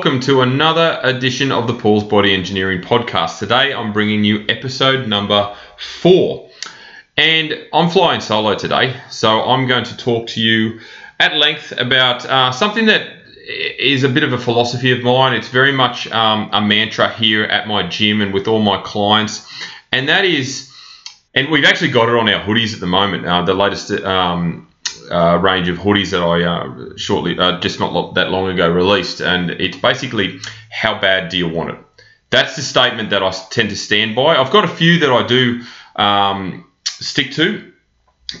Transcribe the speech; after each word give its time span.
welcome 0.00 0.18
to 0.18 0.40
another 0.40 0.98
edition 1.02 1.52
of 1.52 1.66
the 1.66 1.74
Paul's 1.74 2.04
Body 2.04 2.32
Engineering 2.32 2.80
Podcast. 2.80 3.38
Today 3.38 3.74
I'm 3.74 3.92
bringing 3.92 4.24
you 4.24 4.46
episode 4.48 5.06
number 5.06 5.54
four. 5.76 6.48
And 7.18 7.52
I'm 7.70 7.90
flying 7.90 8.22
solo 8.22 8.54
today, 8.54 8.98
so 9.10 9.42
I'm 9.42 9.66
going 9.66 9.84
to 9.84 9.96
talk 9.98 10.28
to 10.28 10.40
you 10.40 10.80
at 11.18 11.36
length 11.36 11.74
about 11.76 12.24
uh, 12.24 12.50
something 12.50 12.86
that 12.86 13.10
is 13.78 14.02
a 14.02 14.08
bit 14.08 14.22
of 14.22 14.32
a 14.32 14.38
philosophy 14.38 14.90
of 14.90 15.02
mine. 15.02 15.34
It's 15.34 15.48
very 15.48 15.72
much 15.72 16.10
um, 16.10 16.48
a 16.50 16.62
mantra 16.62 17.12
here 17.12 17.44
at 17.44 17.68
my 17.68 17.86
gym 17.86 18.22
and 18.22 18.32
with 18.32 18.48
all 18.48 18.60
my 18.62 18.80
clients, 18.80 19.46
and 19.92 20.08
that 20.08 20.24
is, 20.24 20.72
and 21.34 21.50
we've 21.50 21.66
actually 21.66 21.90
got 21.90 22.08
it 22.08 22.14
on 22.14 22.26
our 22.26 22.42
hoodies 22.42 22.72
at 22.72 22.80
the 22.80 22.86
moment. 22.86 23.26
Uh, 23.26 23.42
the 23.42 23.52
latest 23.52 23.90
um, 23.90 24.66
uh, 25.10 25.38
range 25.38 25.68
of 25.68 25.78
hoodies 25.78 26.10
that 26.10 26.22
I 26.22 26.42
uh, 26.44 26.96
shortly, 26.96 27.38
uh, 27.38 27.60
just 27.60 27.80
not 27.80 28.14
that 28.14 28.30
long 28.30 28.48
ago, 28.48 28.68
released, 28.68 29.20
and 29.20 29.50
it's 29.50 29.76
basically 29.76 30.40
how 30.70 31.00
bad 31.00 31.30
do 31.30 31.36
you 31.36 31.48
want 31.48 31.70
it? 31.70 31.78
That's 32.30 32.56
the 32.56 32.62
statement 32.62 33.10
that 33.10 33.22
I 33.22 33.30
tend 33.50 33.70
to 33.70 33.76
stand 33.76 34.14
by. 34.14 34.36
I've 34.36 34.52
got 34.52 34.64
a 34.64 34.68
few 34.68 35.00
that 35.00 35.10
I 35.10 35.26
do 35.26 35.62
um, 35.96 36.66
stick 36.84 37.32
to, 37.32 37.72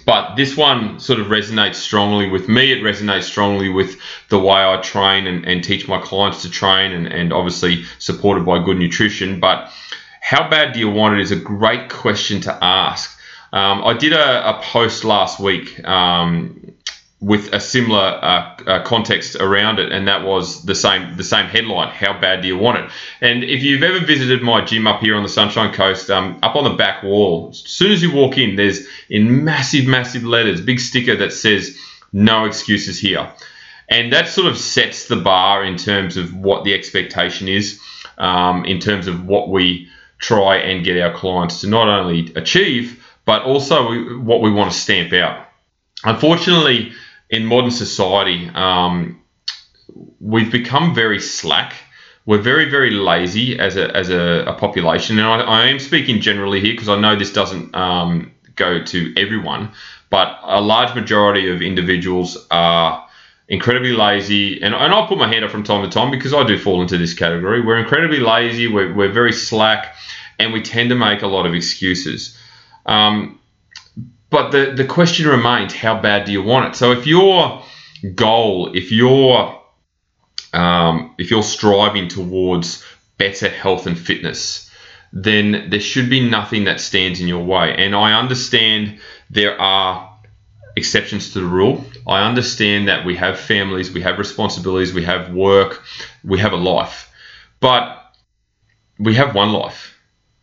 but 0.06 0.36
this 0.36 0.56
one 0.56 1.00
sort 1.00 1.18
of 1.18 1.26
resonates 1.26 1.76
strongly 1.76 2.28
with 2.28 2.48
me. 2.48 2.72
It 2.72 2.82
resonates 2.82 3.24
strongly 3.24 3.68
with 3.68 4.00
the 4.28 4.38
way 4.38 4.62
I 4.62 4.80
train 4.80 5.26
and, 5.26 5.44
and 5.44 5.64
teach 5.64 5.88
my 5.88 6.00
clients 6.00 6.42
to 6.42 6.50
train, 6.50 6.92
and, 6.92 7.06
and 7.06 7.32
obviously 7.32 7.84
supported 7.98 8.46
by 8.46 8.62
good 8.64 8.78
nutrition. 8.78 9.40
But 9.40 9.72
how 10.20 10.48
bad 10.48 10.74
do 10.74 10.78
you 10.78 10.90
want 10.90 11.18
it 11.18 11.20
is 11.20 11.32
a 11.32 11.36
great 11.36 11.90
question 11.90 12.40
to 12.42 12.56
ask. 12.64 13.18
Um, 13.52 13.84
I 13.84 13.94
did 13.94 14.12
a, 14.12 14.58
a, 14.58 14.62
post 14.62 15.04
last 15.04 15.40
week 15.40 15.82
um, 15.86 16.72
with 17.20 17.52
a 17.52 17.58
similar 17.58 17.98
uh, 18.00 18.56
uh, 18.66 18.82
context 18.84 19.36
around 19.36 19.80
it, 19.80 19.90
and 19.92 20.06
that 20.06 20.24
was 20.24 20.62
the 20.62 20.74
same 20.74 21.16
the 21.16 21.24
same 21.24 21.46
headline: 21.46 21.88
"How 21.88 22.18
bad 22.18 22.42
do 22.42 22.48
you 22.48 22.56
want 22.56 22.78
it?" 22.78 22.90
And 23.20 23.42
if 23.42 23.62
you've 23.62 23.82
ever 23.82 24.04
visited 24.04 24.42
my 24.42 24.64
gym 24.64 24.86
up 24.86 25.00
here 25.00 25.16
on 25.16 25.24
the 25.24 25.28
Sunshine 25.28 25.74
Coast, 25.74 26.10
um, 26.10 26.38
up 26.42 26.54
on 26.54 26.64
the 26.64 26.76
back 26.76 27.02
wall, 27.02 27.48
as 27.50 27.58
soon 27.58 27.90
as 27.90 28.02
you 28.02 28.12
walk 28.12 28.38
in, 28.38 28.54
there's 28.54 28.86
in 29.08 29.44
massive, 29.44 29.86
massive 29.86 30.24
letters, 30.24 30.60
big 30.60 30.78
sticker 30.78 31.16
that 31.16 31.32
says 31.32 31.76
"No 32.12 32.44
excuses 32.44 33.00
here," 33.00 33.28
and 33.88 34.12
that 34.12 34.28
sort 34.28 34.46
of 34.46 34.56
sets 34.56 35.08
the 35.08 35.16
bar 35.16 35.64
in 35.64 35.76
terms 35.76 36.16
of 36.16 36.34
what 36.36 36.62
the 36.62 36.72
expectation 36.72 37.48
is, 37.48 37.80
um, 38.16 38.64
in 38.64 38.78
terms 38.78 39.08
of 39.08 39.26
what 39.26 39.48
we 39.48 39.88
try 40.18 40.56
and 40.58 40.84
get 40.84 41.00
our 41.00 41.12
clients 41.12 41.62
to 41.62 41.66
not 41.66 41.88
only 41.88 42.32
achieve 42.36 42.99
but 43.30 43.44
also 43.44 43.92
what 44.18 44.42
we 44.42 44.50
want 44.50 44.72
to 44.72 44.76
stamp 44.76 45.12
out. 45.12 45.46
Unfortunately, 46.02 46.90
in 47.28 47.46
modern 47.46 47.70
society, 47.70 48.50
um, 48.54 49.22
we've 50.18 50.50
become 50.50 50.96
very 50.96 51.20
slack. 51.20 51.74
We're 52.26 52.42
very, 52.42 52.68
very 52.68 52.90
lazy 52.90 53.56
as 53.56 53.76
a, 53.76 53.96
as 53.96 54.10
a, 54.10 54.46
a 54.48 54.54
population. 54.54 55.16
And 55.20 55.28
I, 55.28 55.42
I, 55.42 55.66
am 55.66 55.78
speaking 55.78 56.20
generally 56.20 56.60
here 56.60 56.72
because 56.72 56.88
I 56.88 56.98
know 56.98 57.14
this 57.14 57.32
doesn't 57.32 57.72
um, 57.72 58.32
go 58.56 58.82
to 58.82 59.14
everyone, 59.16 59.70
but 60.10 60.40
a 60.42 60.60
large 60.60 60.92
majority 60.96 61.52
of 61.52 61.62
individuals 61.62 62.48
are 62.50 63.06
incredibly 63.46 63.92
lazy. 63.92 64.60
And, 64.60 64.74
and 64.74 64.92
I'll 64.92 65.06
put 65.06 65.18
my 65.18 65.28
hand 65.28 65.44
up 65.44 65.52
from 65.52 65.62
time 65.62 65.88
to 65.88 65.88
time 65.88 66.10
because 66.10 66.34
I 66.34 66.44
do 66.44 66.58
fall 66.58 66.82
into 66.82 66.98
this 66.98 67.14
category. 67.14 67.60
We're 67.60 67.78
incredibly 67.78 68.18
lazy, 68.18 68.66
we're, 68.66 68.92
we're 68.92 69.12
very 69.12 69.32
slack, 69.32 69.94
and 70.40 70.52
we 70.52 70.62
tend 70.62 70.90
to 70.90 70.96
make 70.96 71.22
a 71.22 71.28
lot 71.28 71.46
of 71.46 71.54
excuses. 71.54 72.36
Um, 72.90 73.38
but 74.30 74.50
the, 74.50 74.72
the 74.76 74.84
question 74.84 75.28
remains 75.28 75.72
how 75.72 76.00
bad 76.00 76.24
do 76.24 76.32
you 76.32 76.42
want 76.42 76.74
it? 76.74 76.76
So 76.76 76.92
if 76.92 77.06
your 77.06 77.62
goal, 78.14 78.74
if 78.74 78.90
you're 78.90 79.60
um, 80.52 81.14
if 81.16 81.30
you're 81.30 81.44
striving 81.44 82.08
towards 82.08 82.84
better 83.16 83.48
health 83.48 83.86
and 83.86 83.96
fitness, 83.98 84.68
then 85.12 85.70
there 85.70 85.80
should 85.80 86.10
be 86.10 86.28
nothing 86.28 86.64
that 86.64 86.80
stands 86.80 87.20
in 87.20 87.28
your 87.28 87.44
way. 87.44 87.74
And 87.76 87.94
I 87.94 88.18
understand 88.18 88.98
there 89.28 89.60
are 89.60 90.18
exceptions 90.76 91.32
to 91.32 91.40
the 91.40 91.46
rule. 91.46 91.84
I 92.06 92.26
understand 92.26 92.88
that 92.88 93.04
we 93.04 93.16
have 93.16 93.38
families, 93.38 93.92
we 93.92 94.02
have 94.02 94.18
responsibilities, 94.18 94.92
we 94.92 95.04
have 95.04 95.32
work, 95.32 95.82
we 96.24 96.38
have 96.40 96.52
a 96.52 96.56
life. 96.56 97.12
But 97.60 98.00
we 98.98 99.14
have 99.14 99.34
one 99.34 99.52
life. 99.52 99.96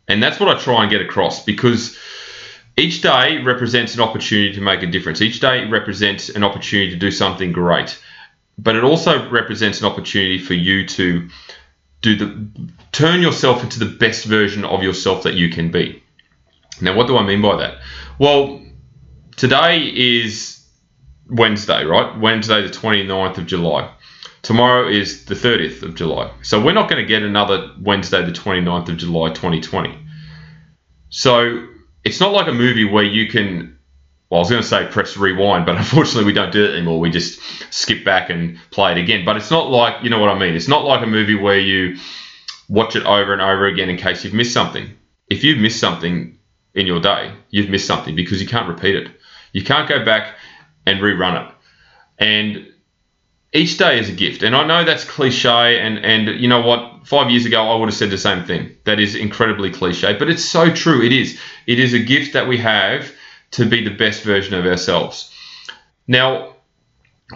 And 0.08 0.24
that's 0.24 0.40
what 0.40 0.56
I 0.56 0.60
try 0.60 0.84
and 0.84 0.92
get 0.92 1.02
across 1.02 1.44
because 1.44 1.98
each 2.78 3.02
day 3.02 3.40
represents 3.44 3.96
an 3.96 4.02
opportunity 4.02 4.54
to 4.54 4.62
make 4.62 4.84
a 4.84 4.88
difference. 4.88 5.22
Each 5.22 5.40
day 5.40 5.66
represents 5.66 6.30
an 6.30 6.44
opportunity 6.44 6.92
to 6.92 6.96
do 6.96 7.10
something 7.10 7.52
great. 7.52 8.00
But 8.60 8.76
it 8.76 8.84
also 8.84 9.30
represents 9.30 9.82
an 9.82 9.88
opportunity 9.88 10.40
for 10.40 10.54
you 10.54 10.88
to 10.88 11.30
do 12.02 12.16
the 12.16 12.48
turn 12.92 13.22
yourself 13.22 13.64
into 13.64 13.80
the 13.80 13.98
best 13.98 14.26
version 14.26 14.64
of 14.64 14.84
yourself 14.84 15.24
that 15.24 15.34
you 15.34 15.50
can 15.50 15.72
be. 15.72 16.04
Now, 16.80 16.96
what 16.96 17.08
do 17.08 17.18
I 17.18 17.26
mean 17.26 17.42
by 17.42 17.58
that? 17.58 17.80
Well, 18.20 18.62
today 19.36 19.82
is 19.84 20.64
Wednesday, 21.28 21.84
right? 21.84 22.18
Wednesday, 22.20 22.62
the 22.62 22.70
29th 22.70 23.40
of 23.40 23.48
July. 23.48 23.92
Tomorrow 24.44 24.88
is 24.88 25.26
the 25.26 25.36
30th 25.36 25.82
of 25.82 25.96
July. 25.96 26.32
So 26.44 26.64
we're 26.64 26.74
not 26.74 26.90
going 26.90 27.02
to 27.02 27.08
get 27.08 27.24
another 27.24 27.72
Wednesday, 27.82 28.24
the 28.24 28.32
29th 28.32 28.90
of 28.90 28.98
July, 28.98 29.30
2020. 29.30 29.98
So 31.10 31.68
it's 32.08 32.22
not 32.22 32.32
like 32.32 32.48
a 32.48 32.54
movie 32.54 32.86
where 32.86 33.04
you 33.04 33.28
can 33.28 33.78
well, 34.30 34.40
I 34.40 34.42
was 34.42 34.50
going 34.50 34.62
to 34.62 34.68
say 34.68 34.86
press 34.88 35.16
rewind, 35.16 35.66
but 35.66 35.78
unfortunately 35.78 36.26
we 36.26 36.34
don't 36.34 36.52
do 36.52 36.66
it 36.66 36.74
anymore. 36.74 37.00
We 37.00 37.10
just 37.10 37.40
skip 37.74 38.04
back 38.04 38.30
and 38.30 38.58
play 38.72 38.92
it 38.92 38.98
again. 38.98 39.26
But 39.26 39.38
it's 39.38 39.52
not 39.52 39.70
like, 39.70 40.04
you 40.04 40.10
know 40.10 40.20
what 40.20 40.30
I 40.30 40.38
mean? 40.38 40.56
It's 40.56 40.68
not 40.68 40.84
like 40.86 41.04
a 41.04 41.08
movie 41.08 41.36
where 41.36 41.60
you 41.60 41.98
watch 42.70 42.96
it 42.96 43.06
over 43.06 43.32
and 43.32 43.42
over 43.42 43.66
again 43.66 43.90
in 43.90 43.98
case 43.98 44.24
you've 44.24 44.34
missed 44.34 44.54
something. 44.54 44.90
If 45.30 45.44
you've 45.44 45.60
missed 45.60 45.80
something 45.80 46.38
in 46.74 46.88
your 46.88 47.00
day, 47.00 47.34
you've 47.50 47.70
missed 47.70 47.88
something 47.88 48.16
because 48.16 48.42
you 48.42 48.48
can't 48.48 48.68
repeat 48.68 48.96
it. 48.96 49.10
You 49.54 49.64
can't 49.64 49.88
go 49.88 50.04
back 50.04 50.36
and 50.86 51.00
rerun 51.00 51.48
it. 51.48 51.54
And 52.20 52.68
each 53.54 53.78
day 53.78 54.00
is 54.00 54.10
a 54.10 54.14
gift. 54.14 54.44
And 54.44 54.56
I 54.56 54.66
know 54.66 54.84
that's 54.84 55.04
cliche, 55.04 55.80
and, 55.80 55.98
and 56.00 56.40
you 56.40 56.48
know 56.48 56.62
what? 56.62 57.08
Five 57.08 57.30
years 57.30 57.46
ago, 57.46 57.64
I 57.70 57.76
would 57.76 57.88
have 57.88 57.96
said 57.96 58.10
the 58.10 58.18
same 58.18 58.44
thing. 58.46 58.76
That 58.84 59.00
is 59.00 59.16
incredibly 59.16 59.72
cliche, 59.72 60.18
but 60.18 60.30
it's 60.30 60.44
so 60.44 60.72
true. 60.74 61.02
It 61.06 61.14
is. 61.14 61.40
It 61.66 61.80
is 61.80 61.94
a 61.94 62.00
gift 62.00 62.34
that 62.34 62.48
we 62.48 62.58
have 62.58 63.12
to 63.52 63.66
be 63.66 63.84
the 63.84 63.96
best 63.96 64.24
version 64.24 64.54
of 64.54 64.66
ourselves. 64.66 65.32
Now, 66.08 66.56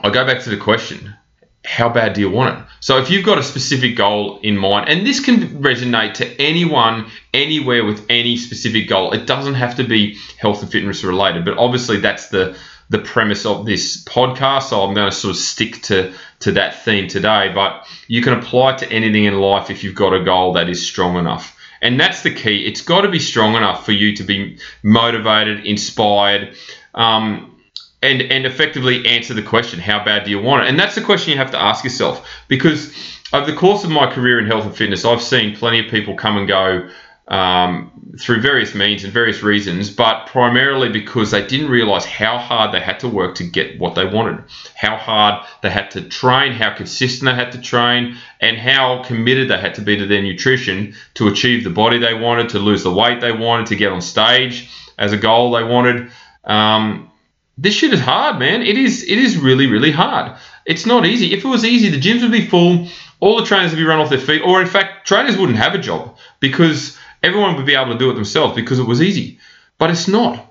I 0.04 0.10
go 0.10 0.26
back 0.26 0.42
to 0.44 0.50
the 0.50 0.58
question 0.58 1.16
how 1.64 1.90
bad 1.90 2.14
do 2.14 2.22
you 2.22 2.30
want 2.30 2.58
it? 2.58 2.66
So, 2.80 2.98
if 2.98 3.10
you've 3.12 3.26
got 3.26 3.38
a 3.38 3.44
specific 3.44 3.96
goal 3.96 4.40
in 4.42 4.58
mind, 4.58 4.90
and 4.90 5.06
this 5.06 5.20
can 5.20 5.62
resonate 5.62 6.16
to 6.16 6.42
anyone, 6.42 7.10
anywhere 7.34 7.86
with 7.86 8.04
any 8.10 8.36
specific 8.38 8.90
goal, 8.90 9.14
it 9.14 9.28
doesn't 9.28 9.54
have 9.54 9.76
to 9.76 9.84
be 9.84 10.18
health 10.40 10.64
and 10.64 10.72
fitness 10.72 11.04
related, 11.04 11.46
but 11.46 11.58
obviously 11.58 11.98
that's 11.98 12.30
the 12.30 12.58
the 12.91 13.00
premise 13.00 13.46
of 13.46 13.66
this 13.66 14.03
podcast. 14.03 14.63
So 14.63 14.81
I'm 14.81 14.94
going 14.94 15.09
to 15.09 15.16
sort 15.16 15.31
of 15.31 15.38
stick 15.38 15.81
to 15.84 16.13
to 16.41 16.52
that 16.52 16.84
theme 16.84 17.07
today. 17.07 17.52
But 17.56 17.88
you 18.07 18.22
can 18.22 18.34
apply 18.34 18.74
it 18.74 18.79
to 18.79 18.91
anything 18.91 19.24
in 19.24 19.35
life 19.40 19.72
if 19.72 19.84
you've 19.84 19.96
got 19.96 20.13
a 20.13 20.24
goal 20.24 20.53
that 20.53 20.69
is 20.69 20.85
strong 20.85 21.16
enough. 21.18 21.57
And 21.81 22.00
that's 22.00 22.22
the 22.22 22.34
key. 22.34 22.66
It's 22.66 22.81
got 22.81 23.02
to 23.02 23.09
be 23.09 23.18
strong 23.18 23.56
enough 23.56 23.85
for 23.85 23.94
you 23.94 24.16
to 24.18 24.24
be 24.24 24.59
motivated, 24.84 25.66
inspired, 25.66 26.55
um, 26.93 27.59
and 28.03 28.22
and 28.22 28.46
effectively 28.46 29.08
answer 29.08 29.34
the 29.34 29.41
question: 29.41 29.79
How 29.79 30.03
bad 30.03 30.26
do 30.26 30.32
you 30.32 30.41
want 30.41 30.66
it? 30.66 30.70
And 30.70 30.78
that's 30.78 30.96
the 30.96 31.02
question 31.02 31.32
you 31.32 31.37
have 31.37 31.52
to 31.52 31.61
ask 31.61 31.85
yourself 31.85 32.28
because 32.49 32.94
over 33.32 33.49
the 33.49 33.58
course 33.58 33.85
of 33.85 33.90
my 33.90 34.11
career 34.11 34.37
in 34.37 34.46
health 34.47 34.66
and 34.66 34.76
fitness, 34.76 35.05
I've 35.05 35.22
seen 35.22 35.55
plenty 35.55 35.79
of 35.79 35.90
people 35.90 36.16
come 36.16 36.37
and 36.37 36.47
go 36.47 36.90
um, 37.28 37.91
through 38.20 38.41
various 38.41 38.76
means 38.76 39.03
and 39.03 39.14
various 39.14 39.41
reasons, 39.41 39.90
but 39.90 40.28
primarily 40.28 40.90
because 40.90 41.32
they 41.32 41.46
didn't 41.46 41.70
realize 41.70 42.06
how 42.06 42.38
hard 42.38 42.73
they 42.73 42.79
had 42.79 43.00
to 43.00 43.08
work 43.08 43.35
to 43.35 43.44
get 43.44 43.79
what 43.79 43.96
they 43.96 44.06
wanted, 44.06 44.44
how 44.76 44.97
hard 44.97 45.46
they 45.62 45.70
had 45.70 45.91
to 45.91 46.02
train, 46.02 46.52
how 46.52 46.73
consistent 46.73 47.26
they 47.26 47.35
had 47.35 47.53
to 47.53 47.62
train, 47.62 48.18
and 48.41 48.58
how 48.58 49.03
committed 49.03 49.50
they 49.50 49.58
had 49.58 49.76
to 49.76 49.82
be 49.82 49.97
to 49.97 50.06
their 50.06 50.22
nutrition 50.22 50.94
to 51.14 51.28
achieve 51.28 51.64
the 51.64 51.70
body 51.70 52.00
they 52.00 52.14
wanted, 52.14 52.50
to 52.50 52.59
lose 52.59 52.84
the 52.84 52.94
weight 52.94 53.22
they 53.22 53.32
wanted, 53.32 53.68
to 53.68 53.76
get 53.76 53.91
on 53.91 54.02
stage 54.02 54.70
as 54.97 55.14
a 55.14 55.18
goal 55.18 55.52
they 55.52 55.64
wanted. 55.64 56.12
Um, 56.44 57.12
this 57.58 57.76
shit 57.76 57.94
is 57.94 58.00
hard, 58.00 58.40
man. 58.40 58.62
It 58.62 58.78
is. 58.78 59.03
It 59.03 59.18
is 59.18 59.38
really, 59.38 59.68
really 59.68 59.91
hard. 59.91 60.38
It's 60.66 60.85
not 60.85 61.06
easy. 61.06 61.34
If 61.34 61.46
it 61.46 61.47
was 61.47 61.64
easy, 61.64 61.90
the 61.90 62.00
gyms 62.00 62.23
would 62.23 62.32
be 62.32 62.47
full. 62.47 62.88
All 63.20 63.40
the 63.40 63.46
trainers 63.46 63.72
would 63.72 63.78
be 63.78 63.84
run 63.84 64.00
off 64.00 64.09
their 64.09 64.20
feet, 64.20 64.41
or 64.41 64.62
in 64.62 64.68
fact, 64.68 65.08
trainers 65.08 65.38
wouldn't 65.38 65.59
have 65.59 65.76
a 65.76 65.78
job 65.78 66.18
because 66.40 66.97
everyone 67.23 67.56
would 67.56 67.66
be 67.66 67.76
able 67.76 67.94
to 67.94 67.97
do 67.97 68.09
it 68.09 68.16
themselves 68.16 68.56
because 68.56 68.79
it 68.79 68.88
was 68.88 69.02
easy. 69.02 69.40
But 69.78 69.91
it's 69.91 70.08
not. 70.08 70.47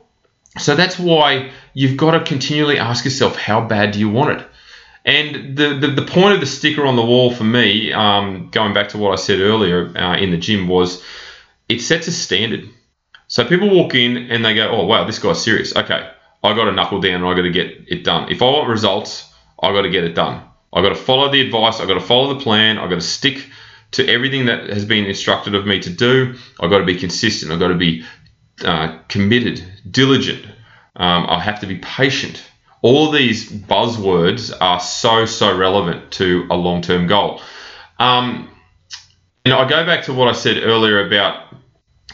So 0.58 0.75
that's 0.75 0.99
why 0.99 1.52
you've 1.75 1.96
got 1.96 2.12
to 2.12 2.25
continually 2.25 2.78
ask 2.78 3.05
yourself, 3.05 3.37
how 3.37 3.61
bad 3.61 3.93
do 3.93 4.00
you 4.00 4.08
want 4.08 4.40
it? 4.40 4.46
And 5.05 5.56
the, 5.56 5.78
the, 5.78 5.87
the 5.88 6.05
point 6.05 6.34
of 6.34 6.40
the 6.40 6.46
sticker 6.46 6.84
on 6.84 6.96
the 6.96 7.05
wall 7.05 7.32
for 7.32 7.44
me, 7.44 7.93
um, 7.93 8.50
going 8.50 8.75
back 8.75 8.90
to 8.90 8.99
what 8.99 9.12
I 9.12 9.17
said 9.17 9.40
earlier 9.40 9.96
uh, 9.96 10.17
in 10.17 10.31
the 10.31 10.37
gym, 10.37 10.69
was 10.69 11.02
it 11.69 11.81
sets 11.81 12.08
a 12.08 12.12
standard. 12.12 12.69
So 13.28 13.44
people 13.44 13.70
walk 13.70 13.94
in 13.94 14.31
and 14.31 14.44
they 14.44 14.55
go, 14.55 14.69
oh, 14.69 14.84
wow, 14.87 15.05
this 15.05 15.20
guy's 15.20 15.43
serious. 15.43 15.75
Okay, 15.75 16.11
I 16.43 16.55
got 16.55 16.64
to 16.64 16.72
knuckle 16.72 17.00
down 17.00 17.14
and 17.14 17.26
I 17.26 17.34
got 17.34 17.43
to 17.43 17.50
get 17.50 17.84
it 17.88 18.05
done. 18.05 18.31
If 18.31 18.43
I 18.43 18.46
want 18.46 18.69
results, 18.69 19.32
I 19.62 19.72
got 19.72 19.82
to 19.82 19.90
get 19.90 20.05
it 20.05 20.14
done. 20.14 20.43
I've 20.72 20.82
got 20.82 20.90
to 20.90 20.94
follow 20.96 21.31
the 21.31 21.40
advice. 21.40 21.81
I've 21.81 21.88
got 21.88 21.94
to 21.94 22.00
follow 22.00 22.34
the 22.34 22.40
plan. 22.40 22.78
I've 22.78 22.90
got 22.90 22.96
to 22.96 23.00
stick 23.00 23.49
to 23.92 24.06
everything 24.08 24.46
that 24.46 24.70
has 24.70 24.84
been 24.84 25.04
instructed 25.04 25.54
of 25.54 25.66
me 25.66 25.81
to 25.81 25.90
do. 25.90 26.34
I've 26.60 26.70
got 26.70 26.78
to 26.78 26.84
be 26.84 26.98
consistent. 26.98 27.52
I've 27.52 27.58
got 27.58 27.69
to 27.69 27.75
be 27.75 28.04
uh, 28.64 28.98
committed, 29.08 29.64
diligent. 29.90 30.44
Um, 30.96 31.26
I 31.28 31.40
have 31.40 31.60
to 31.60 31.66
be 31.66 31.78
patient. 31.78 32.42
All 32.82 33.10
these 33.10 33.50
buzzwords 33.50 34.56
are 34.60 34.81
so, 34.81 35.26
so 35.26 35.56
relevant 35.56 36.12
to 36.12 36.46
a 36.50 36.56
long 36.56 36.82
term 36.82 37.06
goal. 37.06 37.40
Um, 37.98 38.50
know, 39.50 39.58
I 39.58 39.69
go 39.69 39.84
back 39.84 40.04
to 40.04 40.14
what 40.14 40.28
I 40.28 40.32
said 40.32 40.62
earlier 40.62 41.06
about 41.06 41.54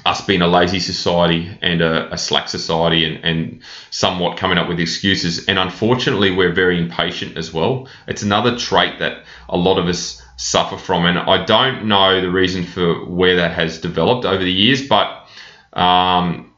us 0.04 0.24
being 0.24 0.42
a 0.42 0.46
lazy 0.46 0.80
society 0.80 1.56
and 1.62 1.80
a, 1.80 2.12
a 2.12 2.18
slack 2.18 2.48
society 2.48 3.04
and, 3.04 3.24
and 3.24 3.62
somewhat 3.90 4.36
coming 4.36 4.58
up 4.58 4.68
with 4.68 4.80
excuses. 4.80 5.46
And 5.46 5.58
unfortunately, 5.58 6.30
we're 6.30 6.52
very 6.52 6.78
impatient 6.78 7.36
as 7.36 7.52
well. 7.52 7.88
It's 8.06 8.22
another 8.22 8.56
trait 8.56 8.98
that 9.00 9.24
a 9.48 9.56
lot 9.56 9.78
of 9.78 9.86
us 9.86 10.22
suffer 10.36 10.76
from. 10.76 11.06
And 11.06 11.18
I 11.18 11.44
don't 11.44 11.86
know 11.86 12.20
the 12.20 12.30
reason 12.30 12.64
for 12.64 13.04
where 13.04 13.36
that 13.36 13.52
has 13.52 13.80
developed 13.80 14.24
over 14.24 14.42
the 14.42 14.52
years, 14.52 14.86
but 14.86 15.26
um, 15.72 16.52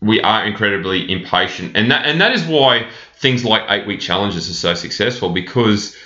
we 0.00 0.20
are 0.20 0.44
incredibly 0.44 1.10
impatient. 1.10 1.76
And 1.76 1.90
that, 1.90 2.06
and 2.06 2.20
that 2.20 2.32
is 2.32 2.44
why 2.44 2.88
things 3.16 3.44
like 3.44 3.62
eight 3.68 3.86
week 3.86 4.00
challenges 4.00 4.50
are 4.50 4.54
so 4.54 4.74
successful 4.74 5.30
because 5.30 5.96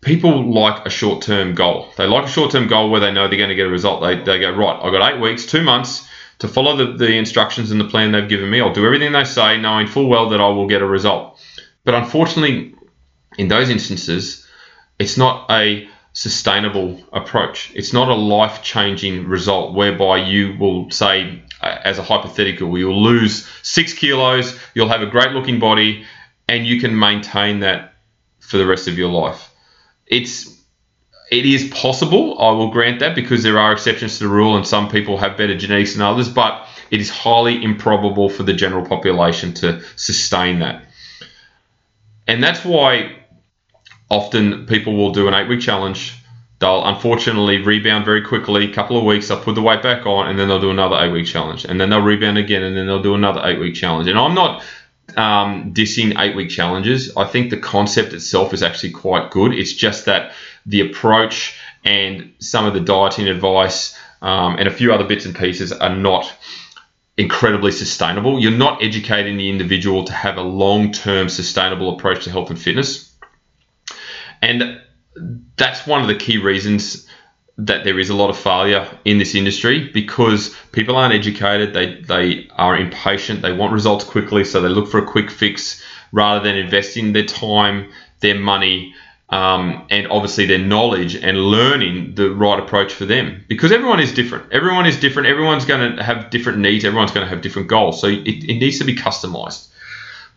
people 0.00 0.52
like 0.52 0.86
a 0.86 0.90
short 0.90 1.22
term 1.22 1.54
goal. 1.54 1.88
They 1.96 2.06
like 2.06 2.24
a 2.24 2.30
short 2.30 2.52
term 2.52 2.68
goal 2.68 2.90
where 2.90 3.00
they 3.00 3.12
know 3.12 3.28
they're 3.28 3.38
going 3.38 3.50
to 3.50 3.54
get 3.54 3.66
a 3.66 3.70
result. 3.70 4.02
They, 4.02 4.16
they 4.16 4.40
go, 4.40 4.50
right, 4.52 4.78
I've 4.82 4.92
got 4.92 5.14
eight 5.14 5.20
weeks, 5.20 5.46
two 5.46 5.62
months 5.62 6.06
to 6.38 6.48
follow 6.48 6.76
the, 6.76 6.96
the 6.96 7.14
instructions 7.16 7.70
and 7.70 7.80
the 7.80 7.84
plan 7.84 8.12
they've 8.12 8.28
given 8.28 8.50
me. 8.50 8.60
I'll 8.60 8.72
do 8.72 8.84
everything 8.84 9.12
they 9.12 9.24
say, 9.24 9.58
knowing 9.58 9.86
full 9.86 10.08
well 10.08 10.28
that 10.30 10.40
I 10.40 10.48
will 10.48 10.66
get 10.66 10.82
a 10.82 10.86
result. 10.86 11.40
But 11.84 11.94
unfortunately, 11.94 12.74
in 13.38 13.48
those 13.48 13.70
instances, 13.70 14.41
it's 15.02 15.16
not 15.16 15.50
a 15.50 15.88
sustainable 16.14 17.02
approach. 17.12 17.72
It's 17.74 17.92
not 17.92 18.08
a 18.08 18.14
life 18.14 18.62
changing 18.62 19.26
result 19.26 19.74
whereby 19.74 20.18
you 20.18 20.56
will 20.58 20.90
say, 20.90 21.42
as 21.60 21.98
a 21.98 22.02
hypothetical, 22.02 22.76
you'll 22.78 23.02
lose 23.02 23.48
six 23.62 23.94
kilos, 23.94 24.58
you'll 24.74 24.88
have 24.88 25.02
a 25.02 25.06
great 25.06 25.32
looking 25.32 25.58
body, 25.58 26.04
and 26.48 26.66
you 26.66 26.80
can 26.80 26.98
maintain 26.98 27.60
that 27.60 27.94
for 28.40 28.58
the 28.58 28.66
rest 28.66 28.88
of 28.88 28.98
your 28.98 29.10
life 29.10 29.52
it's 30.12 30.60
it 31.30 31.46
is 31.46 31.70
possible. 31.70 32.38
I 32.38 32.50
will 32.50 32.70
grant 32.70 33.00
that 33.00 33.14
because 33.14 33.42
there 33.42 33.58
are 33.58 33.72
exceptions 33.72 34.18
to 34.18 34.24
the 34.24 34.30
rule, 34.30 34.56
and 34.56 34.66
some 34.66 34.90
people 34.90 35.16
have 35.16 35.38
better 35.38 35.56
genetics 35.56 35.94
than 35.94 36.02
others. 36.02 36.28
But 36.28 36.66
it 36.90 37.00
is 37.00 37.08
highly 37.08 37.64
improbable 37.64 38.28
for 38.28 38.42
the 38.42 38.52
general 38.52 38.84
population 38.84 39.54
to 39.54 39.82
sustain 39.96 40.58
that, 40.58 40.84
and 42.28 42.44
that's 42.44 42.64
why 42.64 43.21
often 44.12 44.66
people 44.66 44.94
will 44.94 45.10
do 45.10 45.26
an 45.26 45.34
eight-week 45.34 45.60
challenge. 45.60 46.14
They'll 46.58 46.84
unfortunately 46.84 47.62
rebound 47.62 48.04
very 48.04 48.22
quickly, 48.22 48.70
a 48.70 48.74
couple 48.74 48.96
of 48.96 49.04
weeks, 49.04 49.28
they'll 49.28 49.40
put 49.40 49.54
the 49.54 49.62
weight 49.62 49.82
back 49.82 50.06
on, 50.06 50.28
and 50.28 50.38
then 50.38 50.48
they'll 50.48 50.60
do 50.60 50.70
another 50.70 50.96
eight 50.96 51.10
week 51.10 51.26
challenge. 51.26 51.64
And 51.64 51.80
then 51.80 51.90
they'll 51.90 52.02
rebound 52.02 52.38
again, 52.38 52.62
and 52.62 52.76
then 52.76 52.86
they'll 52.86 53.02
do 53.02 53.14
another 53.14 53.40
eight 53.44 53.58
week 53.58 53.74
challenge. 53.74 54.06
And 54.06 54.18
I'm 54.18 54.34
not 54.34 54.62
um, 55.16 55.72
dissing 55.74 56.20
eight 56.20 56.36
week 56.36 56.50
challenges. 56.50 57.16
I 57.16 57.24
think 57.24 57.50
the 57.50 57.56
concept 57.56 58.12
itself 58.12 58.52
is 58.52 58.62
actually 58.62 58.90
quite 58.92 59.30
good. 59.30 59.54
It's 59.54 59.72
just 59.72 60.04
that 60.04 60.34
the 60.66 60.82
approach 60.82 61.58
and 61.84 62.32
some 62.38 62.66
of 62.66 62.74
the 62.74 62.80
dieting 62.80 63.28
advice 63.28 63.98
um, 64.20 64.56
and 64.58 64.68
a 64.68 64.70
few 64.70 64.92
other 64.92 65.04
bits 65.04 65.24
and 65.24 65.34
pieces 65.34 65.72
are 65.72 65.96
not 65.96 66.32
incredibly 67.16 67.72
sustainable. 67.72 68.38
You're 68.38 68.52
not 68.52 68.82
educating 68.82 69.36
the 69.36 69.50
individual 69.50 70.04
to 70.04 70.12
have 70.12 70.36
a 70.36 70.42
long 70.42 70.92
term 70.92 71.28
sustainable 71.28 71.96
approach 71.96 72.24
to 72.24 72.30
health 72.30 72.50
and 72.50 72.60
fitness. 72.60 73.11
And 74.42 74.80
that's 75.56 75.86
one 75.86 76.02
of 76.02 76.08
the 76.08 76.16
key 76.16 76.38
reasons 76.38 77.06
that 77.58 77.84
there 77.84 77.98
is 77.98 78.10
a 78.10 78.14
lot 78.14 78.30
of 78.30 78.36
failure 78.36 78.88
in 79.04 79.18
this 79.18 79.34
industry 79.34 79.88
because 79.90 80.54
people 80.72 80.96
aren't 80.96 81.14
educated, 81.14 81.74
they, 81.74 82.00
they 82.00 82.48
are 82.56 82.76
impatient, 82.76 83.42
they 83.42 83.52
want 83.52 83.72
results 83.72 84.04
quickly, 84.04 84.44
so 84.44 84.60
they 84.60 84.68
look 84.68 84.88
for 84.88 84.98
a 84.98 85.06
quick 85.06 85.30
fix 85.30 85.82
rather 86.12 86.42
than 86.42 86.56
investing 86.56 87.12
their 87.12 87.26
time, 87.26 87.90
their 88.20 88.38
money, 88.38 88.94
um, 89.28 89.86
and 89.90 90.06
obviously 90.08 90.46
their 90.46 90.58
knowledge 90.58 91.14
and 91.14 91.38
learning 91.38 92.14
the 92.14 92.30
right 92.30 92.58
approach 92.58 92.92
for 92.92 93.06
them 93.06 93.44
because 93.48 93.72
everyone 93.72 94.00
is 94.00 94.12
different. 94.12 94.52
Everyone 94.52 94.86
is 94.86 95.00
different. 95.00 95.28
Everyone's 95.28 95.64
going 95.64 95.96
to 95.96 96.02
have 96.02 96.30
different 96.30 96.58
needs. 96.58 96.84
Everyone's 96.84 97.12
going 97.12 97.24
to 97.24 97.30
have 97.30 97.40
different 97.40 97.68
goals. 97.68 98.00
So 98.00 98.08
it, 98.08 98.26
it 98.26 98.58
needs 98.58 98.78
to 98.78 98.84
be 98.84 98.94
customized. 98.94 99.68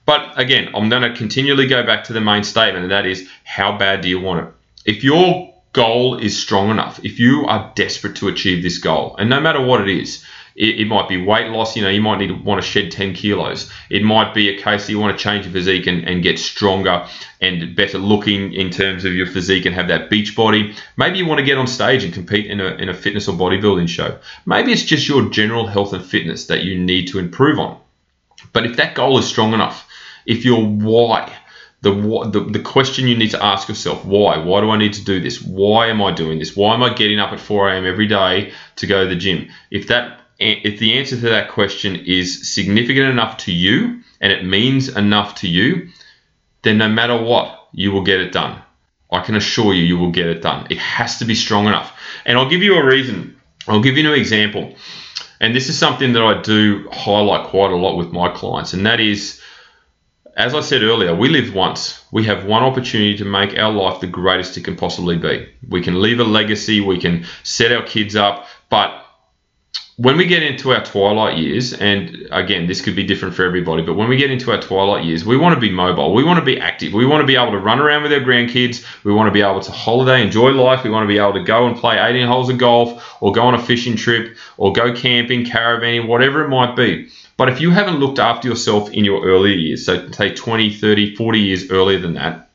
But 0.06 0.40
again, 0.40 0.70
I'm 0.76 0.90
going 0.90 1.02
to 1.02 1.14
continually 1.18 1.68
go 1.68 1.84
back 1.84 2.04
to 2.06 2.14
the 2.14 2.22
main 2.22 2.44
statement, 2.44 2.84
and 2.84 2.92
that 2.92 3.06
is 3.06 3.28
how 3.44 3.78
bad 3.78 4.02
do 4.02 4.10
you 4.10 4.20
want 4.20 4.48
it? 4.48 4.54
If 4.86 5.04
you're 5.04 5.52
goal 5.74 6.16
is 6.18 6.42
strong 6.42 6.70
enough, 6.70 7.04
if 7.04 7.20
you 7.20 7.46
are 7.48 7.72
desperate 7.76 8.16
to 8.16 8.30
achieve 8.30 8.64
this 8.64 8.78
goal, 8.78 9.16
and 9.18 9.30
no 9.30 9.42
matter 9.42 9.60
what 9.60 9.82
it 9.82 9.90
is, 9.90 10.24
it, 10.56 10.80
it, 10.80 10.88
might 10.88 11.10
be 11.10 11.22
weight 11.22 11.52
loss, 11.52 11.76
you 11.76 11.82
know, 11.82 11.90
you 11.90 12.02
might 12.02 12.18
need 12.18 12.28
to 12.28 12.34
want 12.34 12.64
to 12.64 12.68
shed 12.68 12.90
10 12.90 13.14
kilos. 13.14 13.70
It 13.90 14.04
might 14.04 14.34
be 14.34 14.48
a 14.48 14.58
case 14.58 14.86
that 14.86 14.92
you 14.94 15.00
want 15.00 15.18
to 15.18 15.22
change 15.22 15.44
your 15.46 15.52
physique 15.52 15.86
and, 15.86 16.08
and 16.08 16.24
get 16.24 16.40
stronger 16.40 17.06
and 17.42 17.76
better 17.76 17.98
looking 17.98 18.54
in 18.54 18.70
terms 18.70 19.04
of 19.04 19.14
your 19.14 19.28
physique 19.28 19.66
and 19.66 19.76
have 19.76 19.90
that 19.90 20.10
beach 20.10 20.34
body. 20.34 20.74
Maybe 20.96 21.18
you 21.18 21.26
want 21.26 21.40
to 21.40 21.46
get 21.46 21.58
on 21.58 21.68
stage 21.68 22.06
and 22.06 22.14
compete 22.14 22.50
in 22.50 22.62
a, 22.62 22.68
in 22.76 22.88
a 22.88 22.94
fitness 22.94 23.28
or 23.28 23.36
bodybuilding 23.36 23.90
show. 23.90 24.18
Maybe 24.46 24.72
it's 24.72 24.84
just 24.84 25.10
your 25.10 25.30
general 25.30 25.68
health 25.68 25.92
and 25.92 26.06
fitness 26.06 26.48
that 26.48 26.64
you 26.64 26.80
need 26.80 27.08
to 27.08 27.20
improve 27.20 27.60
on. 27.60 27.78
But 28.54 28.66
if 28.66 28.78
that 28.78 28.96
goal 28.96 29.18
is 29.18 29.28
strong 29.28 29.54
enough, 29.54 29.86
if 30.26 30.46
your 30.46 30.66
why 30.66 31.32
the, 31.86 31.92
the 32.32 32.40
the 32.40 32.60
question 32.60 33.08
you 33.08 33.16
need 33.16 33.30
to 33.32 33.44
ask 33.44 33.70
yourself 33.70 34.04
why? 34.06 34.38
Why 34.40 34.60
do 34.62 34.72
i 34.72 34.78
need 34.78 34.94
to 34.94 35.06
do 35.06 35.20
this? 35.20 35.40
Why 35.42 35.88
am 35.88 36.02
i 36.02 36.12
doing 36.12 36.40
this? 36.40 36.56
Why 36.56 36.74
am 36.74 36.82
i 36.82 36.92
getting 36.92 37.20
up 37.20 37.32
at 37.32 37.40
4 37.40 37.70
a.m 37.70 37.86
every 37.86 38.08
day 38.08 38.54
to 38.78 38.88
go 38.88 39.04
to 39.04 39.10
the 39.10 39.16
gym? 39.16 39.50
If 39.70 39.88
that 39.88 40.20
if 40.40 40.80
the 40.80 40.98
answer 40.98 41.16
to 41.16 41.30
that 41.30 41.52
question 41.52 41.96
is 41.96 42.54
significant 42.54 43.08
enough 43.10 43.38
to 43.46 43.54
you 43.54 44.02
and 44.20 44.32
it 44.32 44.44
means 44.44 44.90
enough 44.90 45.36
to 45.36 45.48
you 45.48 45.90
then 46.64 46.80
no 46.80 46.90
matter 46.90 47.22
what 47.22 47.68
you 47.72 47.92
will 47.92 48.04
get 48.04 48.20
it 48.20 48.32
done. 48.32 48.62
I 49.12 49.22
can 49.22 49.36
assure 49.36 49.74
you 49.74 49.84
you 49.84 49.98
will 50.00 50.12
get 50.12 50.26
it 50.26 50.42
done. 50.42 50.66
It 50.72 50.80
has 50.80 51.20
to 51.20 51.26
be 51.26 51.36
strong 51.36 51.68
enough. 51.68 51.94
And 52.26 52.36
i'll 52.36 52.50
give 52.50 52.64
you 52.64 52.76
a 52.76 52.84
reason. 52.86 53.40
I'll 53.68 53.82
give 53.82 53.96
you 53.96 54.12
an 54.12 54.20
example. 54.20 54.74
And 55.40 55.54
this 55.54 55.70
is 55.70 55.78
something 55.78 56.14
that 56.14 56.24
i 56.24 56.42
do 56.42 56.90
highlight 56.92 57.48
quite 57.50 57.72
a 57.72 57.76
lot 57.76 57.96
with 57.96 58.12
my 58.12 58.30
clients 58.30 58.74
and 58.74 58.88
that 58.88 59.00
is 59.00 59.40
as 60.36 60.54
I 60.54 60.62
said 60.62 60.84
earlier, 60.84 61.16
we 61.16 61.30
live 61.30 61.54
once. 61.54 62.04
We 62.12 62.26
have 62.26 62.46
one 62.46 62.64
opportunity 62.64 63.18
to 63.18 63.26
make 63.26 63.58
our 63.58 63.72
life 63.72 64.02
the 64.02 64.08
greatest 64.08 64.58
it 64.58 64.66
can 64.66 64.76
possibly 64.76 65.18
be. 65.18 65.50
We 65.70 65.82
can 65.82 66.02
leave 66.02 66.20
a 66.20 66.24
legacy, 66.24 66.82
we 66.82 67.00
can 67.00 67.26
set 67.44 67.72
our 67.72 67.84
kids 67.84 68.16
up, 68.16 68.48
but 68.70 69.02
when 69.98 70.18
we 70.18 70.26
get 70.26 70.44
into 70.44 70.74
our 70.74 70.84
twilight 70.84 71.38
years, 71.38 71.72
and 71.72 72.28
again, 72.32 72.68
this 72.68 72.82
could 72.82 72.98
be 72.98 73.04
different 73.04 73.34
for 73.34 73.46
everybody, 73.46 73.82
but 73.82 73.94
when 73.94 74.10
we 74.10 74.18
get 74.18 74.30
into 74.30 74.52
our 74.52 74.62
twilight 74.62 75.06
years, 75.06 75.24
we 75.24 75.38
want 75.38 75.56
to 75.56 75.62
be 75.62 75.72
mobile. 75.72 76.14
We 76.14 76.26
want 76.26 76.38
to 76.38 76.44
be 76.44 76.60
active. 76.60 76.92
We 76.92 77.06
want 77.06 77.22
to 77.22 77.26
be 77.26 77.38
able 77.38 77.54
to 77.54 77.60
run 77.60 77.80
around 77.80 78.04
with 78.04 78.12
our 78.12 78.20
grandkids. 78.20 78.86
We 79.06 79.14
want 79.14 79.28
to 79.28 79.32
be 79.32 79.42
able 79.42 79.62
to 79.62 79.72
holiday, 79.72 80.22
enjoy 80.22 80.52
life. 80.52 80.84
We 80.84 80.90
want 80.90 81.06
to 81.06 81.08
be 81.08 81.18
able 81.18 81.34
to 81.34 81.44
go 81.44 81.66
and 81.66 81.78
play 81.78 81.98
18 81.98 82.28
holes 82.28 82.50
of 82.50 82.58
golf 82.58 83.16
or 83.22 83.32
go 83.32 83.44
on 83.44 83.56
a 83.56 83.64
fishing 83.64 83.96
trip 83.96 84.36
or 84.58 84.74
go 84.74 84.94
camping, 84.94 85.46
caravanning, 85.46 86.08
whatever 86.08 86.44
it 86.44 86.50
might 86.50 86.76
be. 86.76 87.10
But 87.38 87.50
if 87.50 87.60
you 87.60 87.72
haven't 87.72 88.00
looked 88.00 88.20
after 88.20 88.48
yourself 88.48 88.92
in 88.92 89.04
your 89.04 89.26
earlier 89.26 89.56
years, 89.56 89.86
so 89.86 90.10
say 90.12 90.34
20, 90.34 90.74
30, 90.74 91.16
40 91.16 91.40
years 91.40 91.70
earlier 91.70 92.00
than 92.00 92.14
that, 92.14 92.50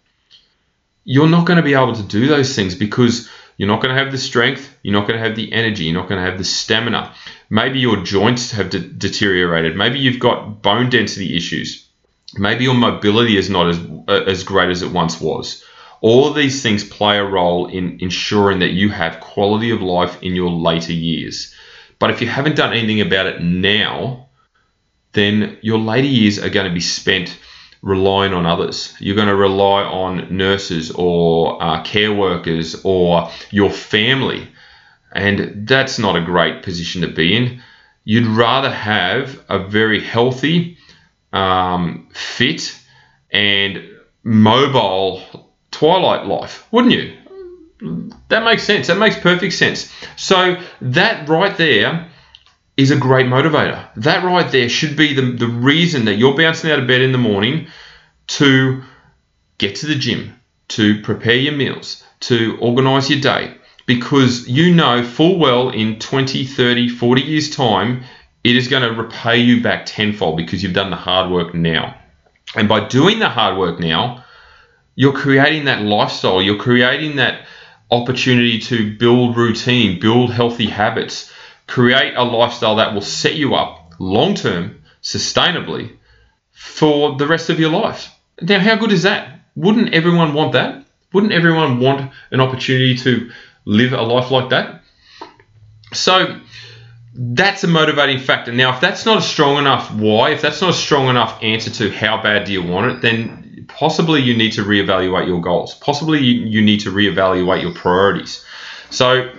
you're 1.04 1.28
not 1.28 1.46
going 1.46 1.58
to 1.58 1.62
be 1.62 1.74
able 1.74 1.94
to 1.94 2.02
do 2.02 2.28
those 2.28 2.54
things 2.54 2.74
because 2.74 3.28
you're 3.56 3.68
not 3.68 3.82
going 3.82 3.94
to 3.94 4.02
have 4.02 4.12
the 4.12 4.18
strength, 4.18 4.74
you're 4.82 4.98
not 4.98 5.06
going 5.06 5.20
to 5.20 5.26
have 5.26 5.36
the 5.36 5.52
energy, 5.52 5.84
you're 5.84 5.94
not 6.00 6.08
going 6.08 6.22
to 6.22 6.28
have 6.28 6.38
the 6.38 6.44
stamina. 6.44 7.14
Maybe 7.50 7.80
your 7.80 8.02
joints 8.02 8.52
have 8.52 8.70
de- 8.70 8.78
deteriorated. 8.78 9.76
Maybe 9.76 9.98
you've 9.98 10.18
got 10.18 10.62
bone 10.62 10.88
density 10.88 11.36
issues. 11.36 11.86
Maybe 12.36 12.64
your 12.64 12.74
mobility 12.74 13.36
is 13.36 13.50
not 13.50 13.68
as, 13.68 13.78
uh, 14.08 14.24
as 14.26 14.44
great 14.44 14.70
as 14.70 14.82
it 14.82 14.92
once 14.92 15.20
was. 15.20 15.62
All 16.00 16.26
of 16.26 16.34
these 16.34 16.62
things 16.62 16.84
play 16.84 17.18
a 17.18 17.24
role 17.24 17.66
in 17.66 17.98
ensuring 18.00 18.60
that 18.60 18.70
you 18.70 18.88
have 18.88 19.20
quality 19.20 19.70
of 19.72 19.82
life 19.82 20.22
in 20.22 20.34
your 20.34 20.50
later 20.50 20.94
years. 20.94 21.54
But 21.98 22.10
if 22.10 22.22
you 22.22 22.28
haven't 22.28 22.56
done 22.56 22.72
anything 22.72 23.02
about 23.02 23.26
it 23.26 23.42
now, 23.42 24.29
then 25.12 25.58
your 25.62 25.78
later 25.78 26.06
years 26.06 26.38
are 26.38 26.50
going 26.50 26.68
to 26.68 26.74
be 26.74 26.80
spent 26.80 27.38
relying 27.82 28.32
on 28.32 28.46
others. 28.46 28.94
You're 28.98 29.16
going 29.16 29.28
to 29.28 29.36
rely 29.36 29.82
on 29.82 30.36
nurses 30.36 30.90
or 30.90 31.62
uh, 31.62 31.82
care 31.82 32.12
workers 32.12 32.80
or 32.84 33.30
your 33.50 33.70
family. 33.70 34.48
And 35.12 35.66
that's 35.66 35.98
not 35.98 36.16
a 36.16 36.20
great 36.20 36.62
position 36.62 37.02
to 37.02 37.08
be 37.08 37.36
in. 37.36 37.62
You'd 38.04 38.26
rather 38.26 38.70
have 38.70 39.42
a 39.48 39.58
very 39.58 40.00
healthy, 40.00 40.78
um, 41.32 42.08
fit, 42.12 42.78
and 43.30 43.88
mobile 44.22 45.22
twilight 45.70 46.26
life, 46.26 46.66
wouldn't 46.70 46.92
you? 46.92 47.16
That 48.28 48.44
makes 48.44 48.62
sense. 48.64 48.88
That 48.88 48.98
makes 48.98 49.18
perfect 49.18 49.54
sense. 49.54 49.92
So, 50.16 50.60
that 50.82 51.28
right 51.28 51.56
there 51.56 52.09
is 52.80 52.90
a 52.90 52.96
great 52.96 53.26
motivator. 53.26 53.86
That 53.96 54.24
right 54.24 54.50
there 54.50 54.68
should 54.68 54.96
be 54.96 55.12
the, 55.12 55.32
the 55.32 55.46
reason 55.46 56.06
that 56.06 56.14
you're 56.14 56.36
bouncing 56.36 56.70
out 56.70 56.78
of 56.78 56.86
bed 56.86 57.02
in 57.02 57.12
the 57.12 57.18
morning 57.18 57.66
to 58.28 58.82
get 59.58 59.76
to 59.76 59.86
the 59.86 59.94
gym, 59.94 60.34
to 60.68 61.02
prepare 61.02 61.34
your 61.34 61.52
meals, 61.52 62.02
to 62.20 62.56
organize 62.60 63.10
your 63.10 63.20
day, 63.20 63.54
because 63.84 64.48
you 64.48 64.74
know 64.74 65.04
full 65.04 65.38
well 65.38 65.68
in 65.68 65.98
20, 65.98 66.46
30, 66.46 66.88
40 66.88 67.20
years' 67.20 67.54
time, 67.54 68.02
it 68.44 68.56
is 68.56 68.68
going 68.68 68.82
to 68.82 69.02
repay 69.02 69.36
you 69.36 69.62
back 69.62 69.84
tenfold 69.84 70.38
because 70.38 70.62
you've 70.62 70.72
done 70.72 70.90
the 70.90 70.96
hard 70.96 71.30
work 71.30 71.52
now. 71.52 71.94
And 72.56 72.66
by 72.66 72.88
doing 72.88 73.18
the 73.18 73.28
hard 73.28 73.58
work 73.58 73.78
now, 73.78 74.24
you're 74.94 75.12
creating 75.12 75.66
that 75.66 75.82
lifestyle, 75.82 76.40
you're 76.40 76.56
creating 76.56 77.16
that 77.16 77.46
opportunity 77.90 78.58
to 78.60 78.96
build 78.96 79.36
routine, 79.36 80.00
build 80.00 80.32
healthy 80.32 80.66
habits, 80.66 81.30
create 81.70 82.14
a 82.16 82.24
lifestyle 82.24 82.76
that 82.76 82.92
will 82.92 83.00
set 83.00 83.36
you 83.36 83.54
up 83.54 83.94
long 84.00 84.34
term, 84.34 84.82
sustainably 85.02 85.96
for 86.50 87.16
the 87.16 87.26
rest 87.26 87.48
of 87.48 87.60
your 87.60 87.70
life. 87.70 88.12
Now, 88.42 88.58
how 88.58 88.76
good 88.76 88.92
is 88.92 89.04
that? 89.04 89.40
Wouldn't 89.54 89.94
everyone 89.94 90.34
want 90.34 90.52
that? 90.52 90.84
Wouldn't 91.12 91.32
everyone 91.32 91.78
want 91.78 92.12
an 92.32 92.40
opportunity 92.40 92.96
to 92.98 93.30
live 93.64 93.92
a 93.92 94.02
life 94.02 94.30
like 94.30 94.50
that? 94.50 94.82
So, 95.92 96.40
that's 97.14 97.64
a 97.64 97.68
motivating 97.68 98.18
factor. 98.18 98.52
Now, 98.52 98.74
if 98.74 98.80
that's 98.80 99.06
not 99.06 99.18
a 99.18 99.22
strong 99.22 99.58
enough 99.58 99.92
why, 99.92 100.30
if 100.30 100.42
that's 100.42 100.60
not 100.60 100.70
a 100.70 100.74
strong 100.74 101.08
enough 101.08 101.42
answer 101.42 101.70
to 101.70 101.90
how 101.90 102.22
bad 102.22 102.46
do 102.46 102.52
you 102.52 102.62
want 102.62 102.92
it, 102.92 103.02
then 103.02 103.66
possibly 103.68 104.20
you 104.20 104.36
need 104.36 104.52
to 104.52 104.62
reevaluate 104.62 105.26
your 105.26 105.40
goals. 105.40 105.74
Possibly 105.74 106.20
you, 106.20 106.62
need 106.62 106.80
to 106.80 106.90
reevaluate 106.90 107.62
your 107.62 107.74
priorities. 107.74 108.44
So, 108.90 109.32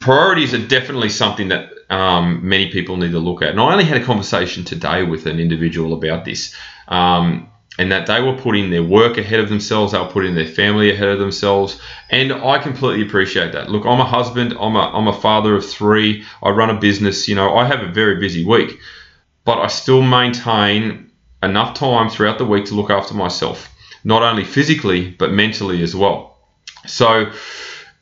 priorities 0.00 0.54
are 0.54 0.66
definitely 0.66 1.10
something 1.10 1.48
that 1.48 1.70
um, 1.90 2.40
many 2.48 2.70
people 2.70 2.96
need 2.96 3.12
to 3.12 3.18
look 3.18 3.42
at. 3.42 3.50
And 3.50 3.60
I 3.60 3.72
only 3.72 3.84
had 3.84 4.00
a 4.00 4.04
conversation 4.04 4.64
today 4.64 5.02
with 5.02 5.26
an 5.26 5.38
individual 5.38 5.92
about 5.92 6.24
this. 6.24 6.54
Um, 6.88 7.46
and 7.78 7.92
that 7.92 8.06
they 8.06 8.20
were 8.20 8.36
putting 8.36 8.70
their 8.70 8.82
work 8.82 9.16
ahead 9.16 9.40
of 9.40 9.48
themselves, 9.48 9.92
they 9.92 9.98
were 9.98 10.10
putting 10.10 10.34
their 10.34 10.46
family 10.46 10.90
ahead 10.90 11.08
of 11.08 11.18
themselves, 11.18 11.80
and 12.10 12.32
I 12.32 12.58
completely 12.58 13.06
appreciate 13.06 13.52
that. 13.52 13.70
Look, 13.70 13.86
I'm 13.86 14.00
a 14.00 14.04
husband, 14.04 14.54
I'm 14.60 14.76
a, 14.76 14.90
I'm 14.92 15.06
a 15.06 15.18
father 15.18 15.54
of 15.54 15.64
three, 15.64 16.24
I 16.42 16.50
run 16.50 16.68
a 16.68 16.78
business, 16.78 17.28
you 17.28 17.36
know, 17.36 17.56
I 17.56 17.64
have 17.64 17.80
a 17.80 17.90
very 17.90 18.16
busy 18.16 18.44
week, 18.44 18.78
but 19.44 19.60
I 19.60 19.68
still 19.68 20.02
maintain 20.02 21.10
enough 21.42 21.74
time 21.74 22.10
throughout 22.10 22.38
the 22.38 22.44
week 22.44 22.66
to 22.66 22.74
look 22.74 22.90
after 22.90 23.14
myself, 23.14 23.72
not 24.04 24.22
only 24.22 24.44
physically, 24.44 25.10
but 25.10 25.32
mentally 25.32 25.82
as 25.82 25.94
well. 25.94 26.36
So, 26.86 27.32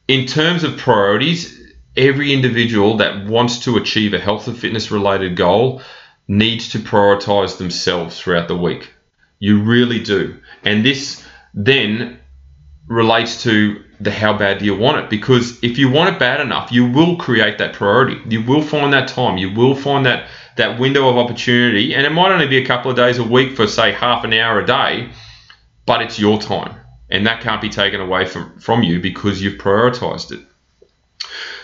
in 0.09 0.27
terms 0.27 0.65
of 0.65 0.79
priorities, 0.79 1.58
every 1.99 2.33
individual 2.33 2.97
that 2.99 3.27
wants 3.27 3.59
to 3.61 3.77
achieve 3.77 4.15
a 4.15 4.19
health 4.19 4.47
and 4.49 4.57
fitness 4.57 4.91
related 4.91 5.37
goal 5.37 5.83
needs 6.29 6.71
to 6.71 6.79
prioritize 6.79 7.59
themselves 7.59 8.19
throughout 8.21 8.49
the 8.49 8.57
week. 8.57 8.93
You 9.39 9.63
really 9.63 9.99
do. 9.99 10.39
And 10.65 10.85
this 10.85 11.25
then 11.55 12.19
relates 12.87 13.43
to 13.43 13.85
the 14.01 14.11
how 14.11 14.39
bad 14.39 14.59
do 14.59 14.65
you 14.65 14.77
want 14.77 14.99
it? 14.99 15.11
Because 15.11 15.63
if 15.63 15.77
you 15.77 15.91
want 15.91 16.15
it 16.15 16.19
bad 16.21 16.41
enough 16.41 16.71
you 16.71 16.91
will 16.91 17.17
create 17.17 17.59
that 17.59 17.75
priority. 17.75 18.21
You 18.29 18.43
will 18.43 18.63
find 18.63 18.93
that 18.93 19.09
time. 19.09 19.37
You 19.37 19.53
will 19.53 19.75
find 19.75 20.07
that 20.07 20.29
that 20.57 20.79
window 20.81 21.09
of 21.09 21.19
opportunity. 21.19 21.95
And 21.95 22.07
it 22.07 22.11
might 22.11 22.33
only 22.33 22.47
be 22.47 22.59
a 22.59 22.67
couple 22.67 22.91
of 22.91 22.97
days 22.97 23.19
a 23.19 23.25
week 23.25 23.57
for 23.57 23.67
say 23.67 23.93
half 23.93 24.25
an 24.25 24.33
hour 24.33 24.61
a 24.61 24.67
day 24.67 25.11
but 25.89 26.03
it's 26.03 26.19
your 26.19 26.39
time. 26.39 26.77
And 27.11 27.27
that 27.27 27.41
can't 27.41 27.63
be 27.63 27.71
taken 27.71 28.01
away 28.01 28.27
from 28.27 28.59
from 28.61 28.83
you 28.83 29.01
because 29.01 29.41
you've 29.43 29.59
prioritized 29.59 30.33
it 30.33 30.41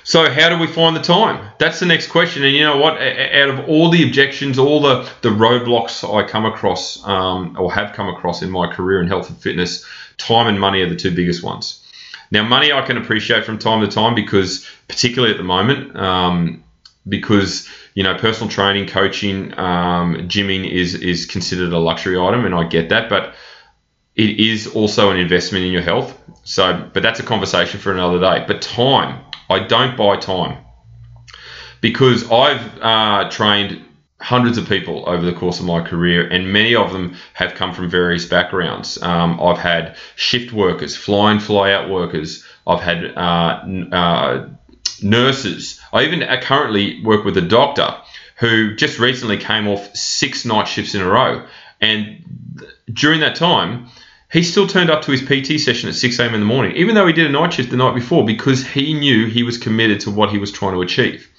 so 0.05 0.31
how 0.31 0.51
do 0.51 0.59
we 0.59 0.67
find 0.67 0.95
the 0.95 1.03
time? 1.03 1.51
That's 1.59 1.81
the 1.81 1.87
next 1.87 2.09
question. 2.09 2.45
And 2.45 2.55
you 2.55 2.63
know 2.63 2.77
what? 2.77 3.01
Out 3.01 3.49
of 3.49 3.69
all 3.69 3.89
the 3.89 4.07
objections, 4.07 4.59
all 4.59 4.81
the, 4.81 5.11
the 5.23 5.31
roadblocks 5.31 6.05
I 6.05 6.29
come 6.29 6.45
across 6.45 7.03
um, 7.07 7.57
or 7.59 7.73
have 7.73 7.95
come 7.95 8.09
across 8.09 8.43
in 8.43 8.51
my 8.51 8.73
career 8.73 9.01
in 9.01 9.09
health 9.09 9.31
and 9.31 9.39
fitness, 9.39 9.85
time 10.19 10.47
and 10.47 10.61
money 10.61 10.83
are 10.83 10.89
the 10.89 10.97
two 10.97 11.15
biggest 11.15 11.43
ones. 11.43 11.81
Now, 12.31 12.43
money 12.43 12.71
I 12.73 12.83
can 12.83 12.99
appreciate 12.99 13.45
from 13.45 13.59
time 13.59 13.81
to 13.81 13.89
time 13.89 14.15
because, 14.15 14.69
particularly 14.89 15.33
at 15.33 15.39
the 15.39 15.45
moment, 15.45 15.97
um, 15.97 16.65
because 17.09 17.69
you 17.95 18.03
know 18.03 18.17
personal 18.17 18.51
training, 18.51 18.89
coaching, 18.89 19.59
um, 19.59 20.29
gymming 20.29 20.71
is 20.71 20.95
is 20.95 21.27
considered 21.27 21.73
a 21.73 21.79
luxury 21.79 22.19
item, 22.19 22.45
and 22.45 22.55
I 22.55 22.65
get 22.65 22.89
that, 22.91 23.09
but 23.09 23.35
it 24.17 24.41
is 24.41 24.67
also 24.67 25.11
an 25.11 25.19
investment 25.19 25.65
in 25.65 25.73
your 25.73 25.83
health. 25.83 26.19
So, 26.45 26.89
but 26.93 27.03
that's 27.03 27.21
a 27.21 27.23
conversation 27.23 27.81
for 27.81 27.93
another 27.93 28.21
day. 28.21 28.45
But 28.47 28.63
time, 28.63 29.25
I 29.49 29.61
don't 29.61 29.97
buy 29.97 30.17
time 30.17 30.65
because 31.81 32.31
I've 32.31 32.79
uh, 32.81 33.31
trained 33.31 33.85
hundreds 34.21 34.57
of 34.57 34.67
people 34.67 35.05
over 35.07 35.25
the 35.25 35.35
course 35.35 35.61
of 35.61 35.67
my 35.67 35.83
career, 35.83 36.27
and 36.27 36.51
many 36.51 36.75
of 36.75 36.93
them 36.93 37.15
have 37.35 37.55
come 37.55 37.75
from 37.75 37.91
various 37.91 38.25
backgrounds. 38.25 39.01
Um, 39.03 39.39
I've 39.39 39.59
had 39.59 39.97
shift 40.17 40.53
workers, 40.53 40.97
fly 40.97 41.33
in, 41.33 41.41
fly 41.41 41.73
out 41.73 41.91
workers. 41.91 42.43
I've 42.67 42.81
had 42.81 43.05
uh, 43.17 43.65
uh, 43.95 44.49
nurses. 45.03 45.79
I 45.93 46.05
even 46.05 46.23
uh, 46.23 46.41
currently 46.41 47.05
work 47.05 47.25
with 47.25 47.37
a 47.37 47.43
doctor 47.43 47.95
who 48.37 48.75
just 48.75 48.99
recently 48.99 49.37
came 49.37 49.69
off 49.69 49.95
six 49.95 50.45
night 50.45 50.69
shifts 50.69 50.95
in 50.95 51.03
a 51.03 51.09
row. 51.09 51.47
And 51.81 52.25
during 52.91 53.21
that 53.21 53.37
time, 53.37 53.89
he 54.35 54.43
still 54.43 54.67
turned 54.67 54.91
up 54.91 55.03
to 55.03 55.13
his 55.13 55.23
PT 55.23 55.61
session 55.61 55.89
at 55.89 55.95
6 55.95 56.19
a.m. 56.19 56.35
in 56.35 56.41
the 56.41 56.47
morning, 56.47 56.75
even 56.75 56.97
though 56.97 57.07
he 57.07 57.13
did 57.13 57.25
a 57.25 57.31
night 57.31 57.53
shift 57.53 57.71
the 57.71 57.77
night 57.77 57.95
before, 57.95 58.25
because 58.25 58.67
he 58.67 58.93
knew 58.93 59.27
he 59.27 59.45
was 59.45 59.59
committed 59.59 60.01
to 60.01 60.11
what 60.11 60.31
he 60.31 60.39
was 60.39 60.51
trying 60.51 60.73
to 60.73 60.83
achieve. 60.83 61.31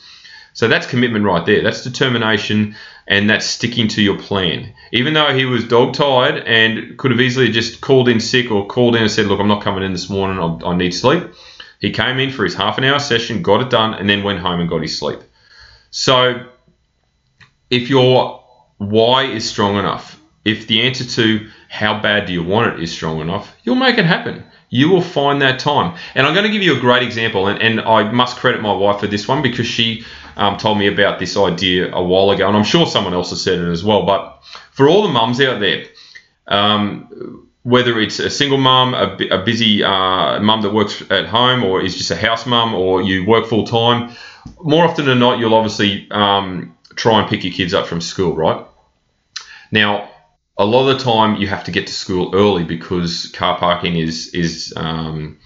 So 0.53 0.69
that's 0.69 0.87
commitment 0.87 1.25
right 1.25 1.45
there. 1.45 1.61
That's 1.61 1.83
determination 1.83 2.77
and 3.05 3.29
that's 3.29 3.45
sticking 3.45 3.89
to 3.89 4.01
your 4.01 4.17
plan. 4.17 4.73
Even 4.93 5.13
though 5.13 5.35
he 5.35 5.43
was 5.43 5.65
dog 5.65 5.93
tired 5.93 6.41
and 6.47 6.97
could 6.97 7.11
have 7.11 7.19
easily 7.19 7.51
just 7.51 7.81
called 7.81 8.07
in 8.07 8.21
sick 8.21 8.49
or 8.49 8.65
called 8.65 8.95
in 8.95 9.01
and 9.01 9.11
said, 9.11 9.25
Look, 9.25 9.41
I'm 9.41 9.49
not 9.49 9.61
coming 9.61 9.83
in 9.83 9.91
this 9.91 10.09
morning, 10.09 10.39
I, 10.39 10.69
I 10.69 10.77
need 10.77 10.91
sleep. 10.91 11.23
He 11.81 11.91
came 11.91 12.17
in 12.17 12.31
for 12.31 12.45
his 12.45 12.55
half 12.55 12.77
an 12.77 12.85
hour 12.85 12.99
session, 12.99 13.41
got 13.41 13.59
it 13.59 13.69
done, 13.69 13.93
and 13.93 14.09
then 14.09 14.23
went 14.23 14.39
home 14.39 14.61
and 14.61 14.69
got 14.69 14.81
his 14.81 14.97
sleep. 14.97 15.19
So 15.91 16.45
if 17.69 17.89
your 17.89 18.41
why 18.77 19.25
is 19.25 19.49
strong 19.49 19.75
enough, 19.75 20.17
if 20.45 20.67
the 20.67 20.83
answer 20.83 21.03
to 21.03 21.49
how 21.75 22.01
bad 22.01 22.25
do 22.25 22.32
you 22.32 22.41
want 22.41 22.74
it 22.74 22.82
is 22.82 22.89
strong 22.89 23.20
enough, 23.20 23.53
you'll 23.63 23.75
make 23.75 23.98
it 23.98 24.05
happen. 24.05 24.44
You 24.70 24.89
will 24.89 25.01
find 25.01 25.41
that 25.41 25.60
time. 25.60 25.98
And 26.15 26.25
I'm 26.25 26.34
going 26.34 26.46
to 26.46 26.51
give 26.51 26.63
you 26.63 26.77
a 26.77 26.79
great 26.79 27.03
example, 27.03 27.48
and, 27.48 27.62
and 27.62 27.82
I 27.82 28.10
must 28.12 28.38
credit 28.38 28.62
my 28.62 28.74
wife 28.74 29.01
for 29.01 29.08
this 29.08 29.27
one 29.27 29.41
because 29.41 29.67
she 29.67 30.05
um, 30.38 30.55
told 30.55 30.77
me 30.77 30.88
about 30.88 31.20
this 31.20 31.36
idea 31.36 31.94
a 31.94 32.01
while 32.01 32.32
ago, 32.32 32.48
and 32.48 32.55
I'm 32.55 32.63
sure 32.63 32.88
someone 32.88 33.13
else 33.13 33.32
has 33.32 33.41
said 33.41 33.60
it 33.60 33.70
as 33.70 33.84
well. 33.84 34.05
But 34.05 34.41
for 34.72 34.88
all 34.88 35.03
the 35.03 35.10
mums 35.10 35.41
out 35.41 35.60
there, 35.60 35.84
um, 36.48 37.50
whether 37.63 38.00
it's 38.00 38.20
a 38.20 38.29
single 38.29 38.58
mum, 38.58 38.94
a, 38.94 39.17
a 39.32 39.44
busy 39.44 39.84
uh, 39.84 40.39
mum 40.39 40.62
that 40.62 40.74
works 40.74 41.03
at 41.10 41.25
home, 41.25 41.62
or 41.65 41.82
is 41.82 41.98
just 41.98 42.12
a 42.12 42.15
house 42.15 42.46
mum, 42.46 42.74
or 42.74 43.01
you 43.01 43.25
work 43.25 43.48
full 43.48 43.67
time, 43.67 44.15
more 44.62 44.86
often 44.86 45.05
than 45.05 45.20
not, 45.20 45.39
you'll 45.39 45.55
obviously 45.55 46.08
um, 46.12 46.77
try 46.96 47.20
and 47.20 47.29
pick 47.29 47.44
your 47.44 47.53
kids 47.53 47.74
up 47.74 47.86
from 47.86 48.00
school, 48.00 48.34
right? 48.34 48.65
Now, 49.72 50.10
a 50.57 50.65
lot 50.65 50.89
of 50.89 50.97
the 50.97 51.03
time 51.03 51.35
you 51.35 51.47
have 51.47 51.65
to 51.65 51.71
get 51.71 51.88
to 51.88 51.93
school 51.93 52.33
early 52.33 52.63
because 52.63 53.27
car 53.33 53.57
parking 53.57 53.97
is 53.97 54.33
is 54.33 54.74
um, 54.75 55.39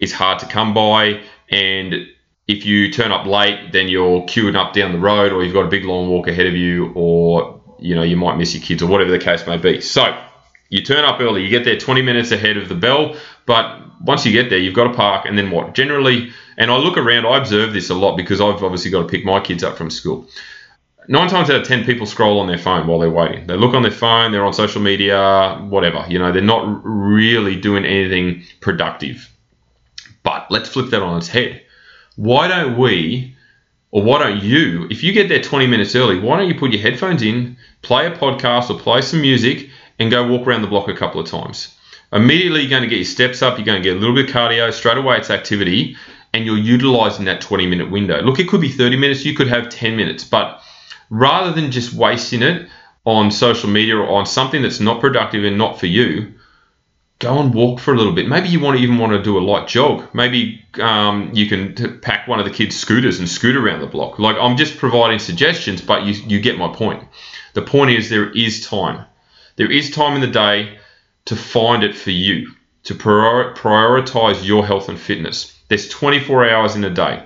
is 0.00 0.12
hard 0.12 0.40
to 0.40 0.46
come 0.46 0.74
by, 0.74 1.22
and 1.50 2.08
if 2.48 2.66
you 2.66 2.90
turn 2.90 3.12
up 3.12 3.26
late, 3.26 3.72
then 3.72 3.88
you're 3.88 4.22
queuing 4.22 4.56
up 4.56 4.72
down 4.72 4.92
the 4.92 4.98
road, 4.98 5.32
or 5.32 5.44
you've 5.44 5.54
got 5.54 5.64
a 5.64 5.70
big 5.70 5.84
long 5.84 6.08
walk 6.08 6.26
ahead 6.26 6.46
of 6.46 6.54
you, 6.54 6.92
or 6.94 7.60
you 7.78 7.94
know 7.94 8.02
you 8.02 8.16
might 8.16 8.36
miss 8.36 8.54
your 8.54 8.62
kids, 8.62 8.82
or 8.82 8.86
whatever 8.86 9.10
the 9.10 9.18
case 9.18 9.46
may 9.46 9.56
be. 9.56 9.80
So 9.80 10.18
you 10.68 10.82
turn 10.82 11.04
up 11.04 11.20
early, 11.20 11.42
you 11.42 11.50
get 11.50 11.64
there 11.64 11.78
20 11.78 12.02
minutes 12.02 12.32
ahead 12.32 12.56
of 12.56 12.68
the 12.68 12.74
bell, 12.74 13.16
but 13.46 13.80
once 14.00 14.24
you 14.24 14.32
get 14.32 14.48
there, 14.48 14.58
you've 14.58 14.74
got 14.74 14.88
to 14.88 14.94
park, 14.94 15.26
and 15.26 15.38
then 15.38 15.50
what? 15.52 15.74
Generally, 15.74 16.32
and 16.56 16.70
I 16.70 16.76
look 16.78 16.96
around, 16.96 17.26
I 17.26 17.36
observe 17.38 17.72
this 17.72 17.90
a 17.90 17.94
lot 17.94 18.16
because 18.16 18.40
I've 18.40 18.62
obviously 18.64 18.90
got 18.90 19.02
to 19.02 19.08
pick 19.08 19.24
my 19.24 19.38
kids 19.38 19.62
up 19.62 19.76
from 19.76 19.90
school 19.90 20.28
nine 21.08 21.28
times 21.28 21.50
out 21.50 21.60
of 21.60 21.66
ten 21.66 21.84
people 21.84 22.06
scroll 22.06 22.40
on 22.40 22.46
their 22.46 22.58
phone 22.58 22.86
while 22.86 22.98
they're 22.98 23.10
waiting. 23.10 23.46
They 23.46 23.56
look 23.56 23.74
on 23.74 23.82
their 23.82 23.90
phone, 23.90 24.32
they're 24.32 24.44
on 24.44 24.52
social 24.52 24.80
media, 24.80 25.58
whatever. 25.68 26.04
You 26.08 26.18
know, 26.18 26.32
they're 26.32 26.42
not 26.42 26.80
really 26.84 27.56
doing 27.56 27.84
anything 27.84 28.44
productive. 28.60 29.28
But 30.22 30.46
let's 30.50 30.68
flip 30.68 30.90
that 30.90 31.02
on 31.02 31.18
its 31.18 31.28
head. 31.28 31.62
Why 32.16 32.46
don't 32.46 32.78
we, 32.78 33.34
or 33.90 34.02
why 34.02 34.22
don't 34.22 34.42
you, 34.42 34.86
if 34.90 35.02
you 35.02 35.12
get 35.12 35.28
there 35.28 35.42
20 35.42 35.66
minutes 35.66 35.96
early, 35.96 36.18
why 36.18 36.38
don't 36.38 36.48
you 36.48 36.54
put 36.54 36.72
your 36.72 36.82
headphones 36.82 37.22
in, 37.22 37.56
play 37.82 38.06
a 38.06 38.10
podcast 38.10 38.70
or 38.70 38.78
play 38.78 39.00
some 39.00 39.20
music, 39.20 39.68
and 39.98 40.10
go 40.10 40.26
walk 40.26 40.46
around 40.46 40.62
the 40.62 40.68
block 40.68 40.88
a 40.88 40.94
couple 40.94 41.20
of 41.20 41.26
times? 41.26 41.74
Immediately, 42.12 42.60
you're 42.60 42.70
going 42.70 42.82
to 42.82 42.88
get 42.88 42.96
your 42.96 43.04
steps 43.06 43.42
up, 43.42 43.56
you're 43.56 43.64
going 43.64 43.82
to 43.82 43.88
get 43.88 43.96
a 43.96 44.00
little 44.00 44.14
bit 44.14 44.28
of 44.28 44.34
cardio, 44.34 44.72
straight 44.72 44.98
away, 44.98 45.16
it's 45.16 45.30
activity, 45.30 45.96
and 46.34 46.44
you're 46.44 46.58
utilizing 46.58 47.24
that 47.24 47.40
20 47.40 47.66
minute 47.66 47.90
window. 47.90 48.20
Look, 48.22 48.38
it 48.38 48.48
could 48.48 48.60
be 48.60 48.70
30 48.70 48.96
minutes, 48.96 49.24
you 49.24 49.34
could 49.34 49.48
have 49.48 49.68
10 49.68 49.96
minutes, 49.96 50.22
but 50.24 50.61
rather 51.12 51.52
than 51.52 51.70
just 51.70 51.92
wasting 51.92 52.42
it 52.42 52.68
on 53.04 53.30
social 53.30 53.68
media 53.68 53.96
or 53.96 54.08
on 54.08 54.24
something 54.26 54.62
that's 54.62 54.80
not 54.80 55.00
productive 55.00 55.44
and 55.44 55.58
not 55.58 55.78
for 55.78 55.86
you, 55.86 56.32
go 57.18 57.38
and 57.38 57.52
walk 57.54 57.80
for 57.80 57.92
a 57.92 57.96
little 57.98 58.14
bit. 58.14 58.26
Maybe 58.28 58.48
you 58.48 58.60
want 58.60 58.78
to 58.78 58.82
even 58.82 58.98
want 58.98 59.12
to 59.12 59.22
do 59.22 59.38
a 59.38 59.40
light 59.40 59.68
jog. 59.68 60.08
Maybe 60.14 60.64
um, 60.80 61.30
you 61.34 61.48
can 61.48 61.74
t- 61.74 61.88
pack 61.88 62.26
one 62.26 62.38
of 62.40 62.46
the 62.46 62.50
kids' 62.50 62.76
scooters 62.76 63.18
and 63.18 63.28
scoot 63.28 63.56
around 63.56 63.80
the 63.80 63.86
block. 63.86 64.18
Like 64.18 64.36
I'm 64.40 64.56
just 64.56 64.78
providing 64.78 65.18
suggestions, 65.18 65.82
but 65.82 66.04
you 66.04 66.14
you 66.14 66.40
get 66.40 66.56
my 66.58 66.72
point. 66.74 67.04
The 67.54 67.62
point 67.62 67.90
is 67.90 68.08
there 68.08 68.30
is 68.30 68.66
time. 68.66 69.04
There 69.56 69.70
is 69.70 69.90
time 69.90 70.14
in 70.14 70.22
the 70.22 70.26
day 70.46 70.78
to 71.26 71.36
find 71.36 71.84
it 71.84 71.94
for 71.96 72.10
you. 72.10 72.52
to 72.84 72.94
prior- 72.96 73.54
prioritize 73.54 74.44
your 74.44 74.66
health 74.66 74.88
and 74.88 74.98
fitness. 74.98 75.56
There's 75.68 75.88
24 75.88 76.48
hours 76.50 76.74
in 76.74 76.84
a 76.84 76.90
day. 76.90 77.24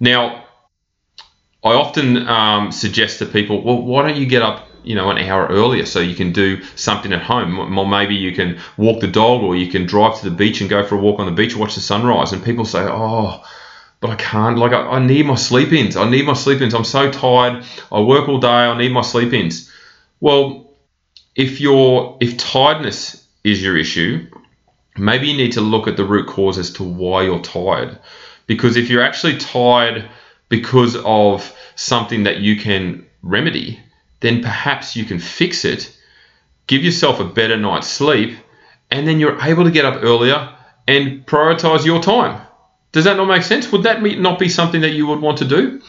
Now, 0.00 0.44
I 1.64 1.74
often 1.74 2.26
um, 2.26 2.72
suggest 2.72 3.20
to 3.20 3.26
people, 3.26 3.62
well, 3.62 3.80
why 3.82 4.02
don't 4.06 4.16
you 4.16 4.26
get 4.26 4.42
up, 4.42 4.68
you 4.82 4.96
know, 4.96 5.10
an 5.10 5.18
hour 5.18 5.46
earlier 5.46 5.86
so 5.86 6.00
you 6.00 6.16
can 6.16 6.32
do 6.32 6.62
something 6.76 7.12
at 7.12 7.22
home? 7.22 7.78
Or 7.78 7.86
maybe 7.86 8.16
you 8.16 8.34
can 8.34 8.60
walk 8.76 9.00
the 9.00 9.06
dog, 9.06 9.42
or 9.42 9.54
you 9.54 9.70
can 9.70 9.86
drive 9.86 10.18
to 10.18 10.28
the 10.28 10.34
beach 10.34 10.60
and 10.60 10.68
go 10.68 10.84
for 10.84 10.96
a 10.96 10.98
walk 10.98 11.20
on 11.20 11.26
the 11.26 11.32
beach, 11.32 11.56
watch 11.56 11.76
the 11.76 11.80
sunrise. 11.80 12.32
And 12.32 12.44
people 12.44 12.64
say, 12.64 12.80
oh, 12.80 13.44
but 14.00 14.10
I 14.10 14.16
can't. 14.16 14.58
Like, 14.58 14.72
I, 14.72 14.80
I 14.80 15.06
need 15.06 15.26
my 15.26 15.36
sleep 15.36 15.72
ins. 15.72 15.96
I 15.96 16.10
need 16.10 16.26
my 16.26 16.32
sleep 16.32 16.60
ins. 16.60 16.74
I'm 16.74 16.84
so 16.84 17.10
tired. 17.12 17.64
I 17.92 18.00
work 18.00 18.28
all 18.28 18.38
day. 18.40 18.48
I 18.48 18.76
need 18.76 18.90
my 18.92 19.02
sleep 19.02 19.32
ins. 19.32 19.70
Well, 20.18 20.68
if 21.36 21.60
your 21.60 22.18
if 22.20 22.36
tiredness 22.36 23.24
is 23.44 23.62
your 23.62 23.76
issue, 23.76 24.28
maybe 24.96 25.28
you 25.28 25.36
need 25.36 25.52
to 25.52 25.60
look 25.60 25.86
at 25.86 25.96
the 25.96 26.04
root 26.04 26.26
cause 26.26 26.58
as 26.58 26.72
to 26.74 26.82
why 26.82 27.22
you're 27.22 27.40
tired. 27.40 27.98
Because 28.46 28.76
if 28.76 28.90
you're 28.90 29.02
actually 29.02 29.38
tired 29.38 30.08
because 30.52 30.96
of 30.96 31.50
something 31.76 32.24
that 32.24 32.40
you 32.40 32.56
can 32.56 33.06
remedy, 33.22 33.80
then 34.20 34.42
perhaps 34.42 34.94
you 34.94 35.02
can 35.06 35.18
fix 35.18 35.64
it, 35.64 35.96
give 36.66 36.84
yourself 36.84 37.20
a 37.20 37.24
better 37.24 37.56
night's 37.56 37.88
sleep, 37.88 38.36
and 38.90 39.08
then 39.08 39.18
you're 39.18 39.40
able 39.40 39.64
to 39.64 39.70
get 39.70 39.86
up 39.86 40.02
earlier 40.02 40.54
and 40.86 41.24
prioritize 41.24 41.86
your 41.86 42.02
time. 42.02 42.46
Does 42.92 43.04
that 43.04 43.16
not 43.16 43.28
make 43.28 43.44
sense? 43.44 43.72
Would 43.72 43.84
that 43.84 44.02
not 44.02 44.38
be 44.38 44.50
something 44.50 44.82
that 44.82 44.90
you 44.92 45.06
would 45.06 45.22
want 45.22 45.38
to 45.38 45.46
do? 45.46 45.80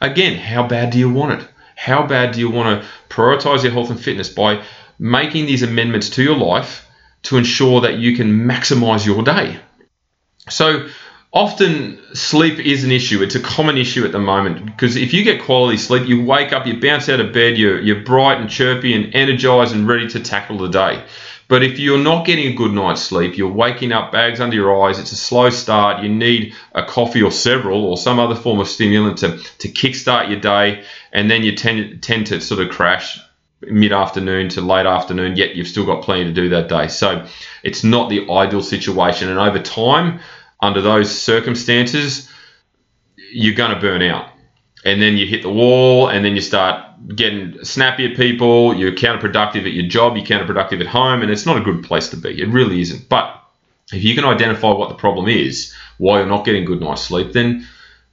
Again, 0.00 0.38
how 0.38 0.68
bad 0.68 0.90
do 0.90 1.00
you 1.00 1.10
want 1.10 1.42
it? 1.42 1.48
How 1.74 2.06
bad 2.06 2.32
do 2.32 2.38
you 2.38 2.48
want 2.48 2.80
to 2.80 2.88
prioritize 3.08 3.64
your 3.64 3.72
health 3.72 3.90
and 3.90 4.00
fitness 4.00 4.28
by 4.28 4.62
making 5.00 5.46
these 5.46 5.64
amendments 5.64 6.10
to 6.10 6.22
your 6.22 6.36
life 6.36 6.86
to 7.22 7.38
ensure 7.38 7.80
that 7.80 7.98
you 7.98 8.14
can 8.14 8.46
maximize 8.46 9.04
your 9.04 9.24
day? 9.24 9.58
So, 10.48 10.88
often 11.32 11.98
sleep 12.14 12.58
is 12.58 12.84
an 12.84 12.90
issue. 12.90 13.22
It's 13.22 13.34
a 13.34 13.40
common 13.40 13.78
issue 13.78 14.04
at 14.04 14.12
the 14.12 14.18
moment 14.18 14.66
because 14.66 14.96
if 14.96 15.14
you 15.14 15.24
get 15.24 15.42
quality 15.42 15.78
sleep, 15.78 16.06
you 16.06 16.24
wake 16.24 16.52
up, 16.52 16.66
you 16.66 16.80
bounce 16.80 17.08
out 17.08 17.20
of 17.20 17.32
bed, 17.32 17.56
you're, 17.56 17.80
you're 17.80 18.04
bright 18.04 18.40
and 18.40 18.50
chirpy 18.50 18.94
and 18.94 19.14
energized 19.14 19.74
and 19.74 19.88
ready 19.88 20.08
to 20.08 20.20
tackle 20.20 20.58
the 20.58 20.68
day. 20.68 21.02
But 21.48 21.62
if 21.62 21.78
you're 21.78 21.98
not 21.98 22.24
getting 22.24 22.52
a 22.52 22.54
good 22.54 22.72
night's 22.72 23.02
sleep, 23.02 23.36
you're 23.36 23.52
waking 23.52 23.92
up 23.92 24.12
bags 24.12 24.40
under 24.40 24.56
your 24.56 24.86
eyes, 24.86 24.98
it's 24.98 25.12
a 25.12 25.16
slow 25.16 25.50
start, 25.50 26.02
you 26.02 26.08
need 26.08 26.54
a 26.74 26.82
coffee 26.82 27.22
or 27.22 27.30
several 27.30 27.84
or 27.84 27.96
some 27.96 28.18
other 28.18 28.34
form 28.34 28.58
of 28.60 28.68
stimulant 28.68 29.18
to, 29.18 29.36
to 29.58 29.68
kickstart 29.68 30.30
your 30.30 30.40
day, 30.40 30.84
and 31.12 31.30
then 31.30 31.42
you 31.42 31.54
tend, 31.54 32.02
tend 32.02 32.28
to 32.28 32.40
sort 32.40 32.60
of 32.60 32.70
crash 32.70 33.20
mid 33.60 33.92
afternoon 33.92 34.48
to 34.50 34.60
late 34.60 34.86
afternoon, 34.86 35.36
yet 35.36 35.54
you've 35.54 35.68
still 35.68 35.84
got 35.84 36.02
plenty 36.02 36.24
to 36.24 36.32
do 36.32 36.48
that 36.50 36.68
day. 36.68 36.88
So 36.88 37.26
it's 37.62 37.84
not 37.84 38.08
the 38.08 38.30
ideal 38.30 38.62
situation. 38.62 39.28
And 39.28 39.38
over 39.38 39.58
time, 39.58 40.20
under 40.62 40.80
those 40.80 41.10
circumstances, 41.10 42.30
you're 43.16 43.54
going 43.54 43.74
to 43.74 43.80
burn 43.80 44.00
out. 44.00 44.28
And 44.84 45.02
then 45.02 45.16
you 45.16 45.26
hit 45.26 45.42
the 45.42 45.52
wall, 45.52 46.08
and 46.08 46.24
then 46.24 46.34
you 46.34 46.40
start 46.40 46.84
getting 47.14 47.64
snappy 47.64 48.10
at 48.10 48.16
people, 48.16 48.74
you're 48.74 48.92
counterproductive 48.92 49.66
at 49.66 49.72
your 49.72 49.86
job, 49.86 50.16
you're 50.16 50.26
counterproductive 50.26 50.80
at 50.80 50.86
home, 50.86 51.22
and 51.22 51.30
it's 51.30 51.46
not 51.46 51.56
a 51.56 51.60
good 51.60 51.84
place 51.84 52.08
to 52.10 52.16
be. 52.16 52.40
It 52.40 52.48
really 52.48 52.80
isn't. 52.80 53.08
But 53.08 53.42
if 53.92 54.02
you 54.02 54.14
can 54.14 54.24
identify 54.24 54.72
what 54.72 54.88
the 54.88 54.94
problem 54.94 55.28
is, 55.28 55.74
why 55.98 56.18
you're 56.18 56.26
not 56.26 56.44
getting 56.44 56.64
good 56.64 56.80
night's 56.80 57.02
sleep, 57.02 57.32
then 57.32 57.66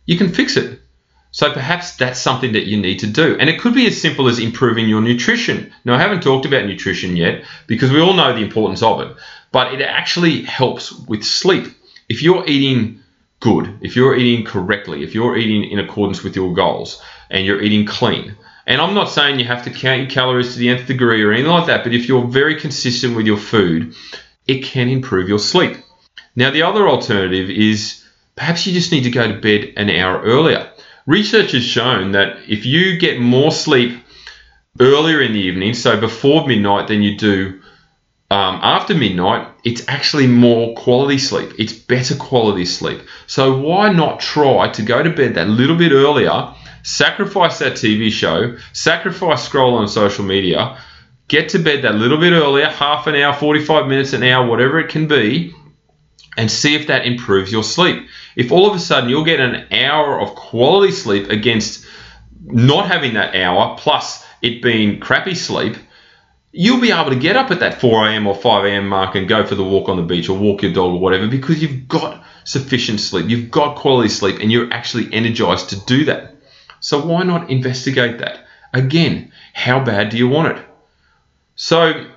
you 0.06 0.18
can 0.18 0.34
fix 0.34 0.58
it. 0.58 0.80
So 1.32 1.52
perhaps 1.54 1.96
that's 1.96 2.20
something 2.20 2.54
that 2.54 2.66
you 2.66 2.78
need 2.78 3.00
to 3.00 3.08
do. 3.08 3.38
And 3.40 3.50
it 3.50 3.60
could 3.60 3.76
be 3.76 3.86
as 3.86 4.02
simple 4.02 4.28
as 4.28 4.40
improving 4.40 4.90
your 4.90 5.02
nutrition. 5.02 5.72
Now, 5.86 5.94
I 5.94 6.00
haven't 6.00 6.24
talked 6.24 6.46
about 6.46 6.66
nutrition 6.66 7.16
yet 7.16 7.46
because 7.68 7.92
we 7.92 8.02
all 8.02 8.14
know 8.14 8.34
the 8.34 8.44
importance 8.44 8.82
of 8.82 9.02
it, 9.02 9.16
but 9.52 9.74
it 9.74 9.82
actually 9.82 10.44
helps 10.44 10.92
with 10.92 11.24
sleep. 11.24 11.68
If 12.10 12.24
you're 12.24 12.46
eating 12.48 13.00
good, 13.40 13.78
if 13.82 13.96
you're 13.96 14.18
eating 14.18 14.46
correctly, 14.46 15.04
if 15.04 15.14
you're 15.14 15.38
eating 15.38 15.70
in 15.70 15.80
accordance 15.80 16.24
with 16.24 16.36
your 16.36 16.54
goals, 16.54 17.02
and 17.30 17.46
you're 17.46 17.62
eating 17.62 17.86
clean, 17.86 18.36
and 18.66 18.82
I'm 18.82 18.94
not 18.94 19.10
saying 19.10 19.40
you 19.40 19.46
have 19.46 19.64
to 19.64 19.72
count 19.72 20.02
your 20.02 20.10
calories 20.10 20.54
to 20.54 20.60
the 20.60 20.70
nth 20.70 20.88
degree 20.88 21.24
or 21.24 21.32
anything 21.32 21.52
like 21.52 21.68
that, 21.68 21.84
but 21.84 21.94
if 21.94 22.08
you're 22.08 22.28
very 22.28 22.60
consistent 22.60 23.16
with 23.16 23.26
your 23.26 23.38
food, 23.38 23.96
it 24.48 24.64
can 24.64 24.90
improve 24.90 25.30
your 25.30 25.40
sleep. 25.40 25.78
Now, 26.36 26.52
the 26.52 26.64
other 26.64 26.88
alternative 26.88 27.50
is 27.50 28.04
perhaps 28.36 28.66
you 28.66 28.74
just 28.74 28.92
need 28.92 29.04
to 29.04 29.12
go 29.12 29.28
to 29.28 29.40
bed 29.40 29.74
an 29.78 29.90
hour 29.90 30.22
earlier. 30.22 30.72
Research 31.06 31.52
has 31.54 31.64
shown 31.64 32.12
that 32.12 32.38
if 32.48 32.66
you 32.66 32.98
get 32.98 33.20
more 33.20 33.52
sleep 33.52 34.00
earlier 34.80 35.22
in 35.22 35.34
the 35.34 35.40
evening, 35.40 35.74
so 35.74 36.00
before 36.00 36.48
midnight, 36.48 36.88
than 36.88 37.02
you 37.02 37.18
do 37.18 37.59
um, 38.32 38.60
after 38.62 38.94
midnight, 38.94 39.48
it's 39.64 39.88
actually 39.88 40.28
more 40.28 40.76
quality 40.76 41.18
sleep. 41.18 41.54
It's 41.58 41.74
better 41.74 42.16
quality 42.16 42.66
sleep. 42.66 43.02
So, 43.28 43.58
why 43.58 43.92
not 43.92 44.20
try 44.20 44.70
to 44.70 44.82
go 44.84 45.02
to 45.02 45.10
bed 45.10 45.36
that 45.36 45.48
little 45.48 45.76
bit 45.76 45.92
earlier? 45.92 46.54
sacrifice 46.84 47.60
that 47.60 47.74
TV 47.74 48.12
show, 48.12 48.58
sacrifice 48.74 49.44
scroll 49.44 49.76
on 49.76 49.88
social 49.88 50.26
media, 50.26 50.82
get 51.28 51.50
to 51.50 51.60
bed 51.60 51.84
that 51.84 51.96
little 51.96 52.18
bit 52.18 52.34
earlier, 52.34 52.66
half 52.66 53.08
an 53.08 53.16
hour, 53.16 53.34
45 53.34 53.88
minutes, 53.88 54.14
an 54.14 54.24
hour, 54.24 54.48
whatever 54.48 54.80
it 54.80 54.90
can 54.90 55.08
be, 55.08 55.54
and 56.38 56.50
see 56.50 56.76
if 56.76 56.88
that 56.88 57.06
improves 57.06 57.52
your 57.52 57.64
sleep. 57.64 58.08
If 58.36 58.52
all 58.52 58.70
of 58.70 58.76
a 58.76 58.80
sudden 58.80 59.10
you'll 59.10 59.26
get 59.26 59.40
an 59.40 59.72
hour 59.72 60.20
of 60.20 60.36
quality 60.36 60.92
sleep 60.92 61.30
against 61.30 61.86
not 62.42 62.88
having 62.88 63.14
that 63.14 63.36
hour, 63.36 63.78
plus 63.78 64.26
it 64.42 64.62
being 64.62 65.00
crappy 65.00 65.36
sleep, 65.36 65.76
you'll 66.52 66.82
be 66.82 66.92
able 66.92 67.12
to 67.12 67.20
get 67.20 67.36
up 67.36 67.52
at 67.52 67.60
that 67.60 67.80
4 67.80 68.10
a.m. 68.10 68.28
or 68.28 68.36
5 68.36 68.66
a.m. 68.66 68.88
mark 68.88 69.16
and 69.16 69.28
go 69.28 69.46
for 69.46 69.56
the 69.56 69.64
walk 69.64 69.90
on 69.90 69.98
the 69.98 70.04
beach 70.04 70.30
or 70.30 70.38
walk 70.38 70.64
your 70.64 70.74
dog 70.74 70.94
or 70.94 71.00
whatever 71.00 71.28
because 71.28 71.62
you've 71.62 71.88
got 71.88 72.24
sufficient 72.44 73.00
sleep, 73.00 73.30
you've 73.30 73.52
got 73.52 73.76
quality 73.76 74.10
sleep, 74.10 74.40
and 74.40 74.52
you're 74.52 74.72
actually 74.74 75.14
energized 75.14 75.70
to 75.70 75.80
do 75.86 76.06
that. 76.06 76.36
So 76.80 77.06
why 77.06 77.24
not 77.24 77.50
investigate 77.50 78.20
that? 78.20 78.46
Again, 78.74 79.32
how 79.54 79.84
bad 79.84 80.10
do 80.10 80.18
you 80.18 80.28
want 80.28 80.58
it? 80.58 80.66
So 81.56 82.08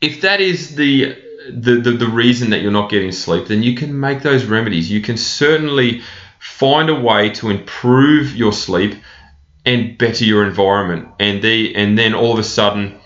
if 0.00 0.22
that 0.22 0.40
is 0.40 0.74
the 0.74 1.16
the, 1.48 1.80
the, 1.80 1.92
the 1.92 2.06
reason 2.06 2.50
that 2.50 2.60
you're 2.60 2.70
not 2.70 2.90
getting 2.90 3.12
sleep, 3.12 3.48
then 3.48 3.62
you 3.62 3.74
can 3.74 3.98
make 3.98 4.22
those 4.22 4.44
remedies. 4.44 4.90
You 4.90 5.00
can 5.00 5.16
certainly 5.16 6.02
find 6.38 6.90
a 6.90 6.94
way 6.94 7.30
to 7.30 7.48
improve 7.48 8.36
your 8.36 8.52
sleep 8.52 8.94
and 9.70 9.96
better 9.96 10.24
your 10.24 10.44
environment. 10.44 11.08
And 11.18 11.42
the 11.42 11.74
and 11.76 11.96
then 11.96 12.14
all 12.14 12.32
of 12.32 12.38
a 12.38 12.44
sudden 12.44 12.98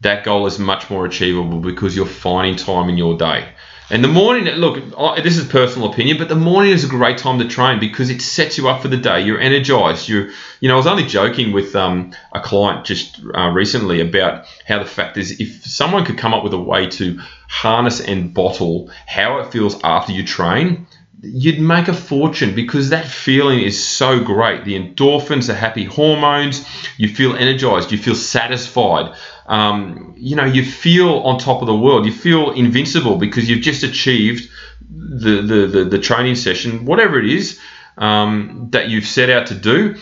that 0.00 0.24
goal 0.24 0.46
is 0.46 0.58
much 0.58 0.90
more 0.90 1.04
achievable 1.06 1.60
because 1.60 1.96
you're 1.96 2.06
finding 2.06 2.56
time 2.56 2.88
in 2.88 2.98
your 2.98 3.16
day. 3.16 3.48
And 3.90 4.02
the 4.02 4.08
morning, 4.08 4.44
look, 4.54 4.76
this 5.22 5.36
is 5.36 5.46
personal 5.48 5.92
opinion, 5.92 6.16
but 6.16 6.30
the 6.30 6.34
morning 6.34 6.72
is 6.72 6.82
a 6.82 6.88
great 6.88 7.18
time 7.18 7.38
to 7.40 7.46
train 7.46 7.78
because 7.78 8.08
it 8.08 8.22
sets 8.22 8.56
you 8.56 8.66
up 8.66 8.80
for 8.80 8.88
the 8.88 8.96
day. 8.96 9.20
You're 9.20 9.38
energized. 9.38 10.08
You, 10.08 10.32
you 10.60 10.68
know, 10.68 10.74
I 10.74 10.76
was 10.78 10.86
only 10.86 11.04
joking 11.04 11.52
with 11.52 11.76
um, 11.76 12.14
a 12.32 12.40
client 12.40 12.86
just 12.86 13.20
uh, 13.34 13.50
recently 13.50 14.00
about 14.00 14.46
how 14.66 14.78
the 14.78 14.86
fact 14.86 15.18
is 15.18 15.40
if 15.40 15.66
someone 15.66 16.06
could 16.06 16.16
come 16.16 16.32
up 16.32 16.42
with 16.42 16.54
a 16.54 16.60
way 16.60 16.88
to 16.90 17.20
harness 17.48 18.00
and 18.00 18.32
bottle 18.32 18.90
how 19.06 19.40
it 19.40 19.52
feels 19.52 19.78
after 19.84 20.12
you 20.12 20.24
train, 20.24 20.86
you'd 21.22 21.60
make 21.60 21.86
a 21.86 21.94
fortune 21.94 22.54
because 22.54 22.90
that 22.90 23.06
feeling 23.06 23.60
is 23.60 23.82
so 23.82 24.22
great. 24.22 24.64
The 24.64 24.74
endorphins, 24.74 25.46
the 25.46 25.54
happy 25.54 25.84
hormones, 25.84 26.66
you 26.96 27.08
feel 27.08 27.36
energized, 27.36 27.92
you 27.92 27.98
feel 27.98 28.16
satisfied. 28.16 29.14
Um, 29.46 30.14
you 30.16 30.34
know, 30.34 30.44
you 30.44 30.64
feel 30.64 31.20
on 31.20 31.38
top 31.38 31.62
of 31.62 31.66
the 31.66 31.76
world. 31.76 32.06
You 32.06 32.12
feel 32.12 32.50
invincible 32.50 33.16
because 33.16 33.48
you've 33.48 33.62
just 33.62 33.84
achieved 33.84 34.50
the 34.90 35.42
the, 35.42 35.66
the, 35.66 35.84
the 35.84 35.98
training 35.98 36.34
session, 36.34 36.84
whatever 36.84 37.18
it 37.18 37.30
is 37.30 37.60
um, 37.96 38.68
that 38.72 38.88
you've 38.88 39.06
set 39.06 39.30
out 39.30 39.46
to 39.48 39.54
do, 39.54 39.96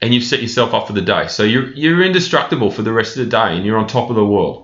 and 0.00 0.14
you've 0.14 0.24
set 0.24 0.40
yourself 0.40 0.72
up 0.72 0.86
for 0.86 0.94
the 0.94 1.02
day. 1.02 1.28
So 1.28 1.42
you're 1.42 1.72
you're 1.72 2.02
indestructible 2.02 2.70
for 2.70 2.82
the 2.82 2.92
rest 2.92 3.16
of 3.16 3.24
the 3.24 3.30
day, 3.30 3.56
and 3.56 3.66
you're 3.66 3.78
on 3.78 3.86
top 3.86 4.08
of 4.08 4.16
the 4.16 4.24
world. 4.24 4.63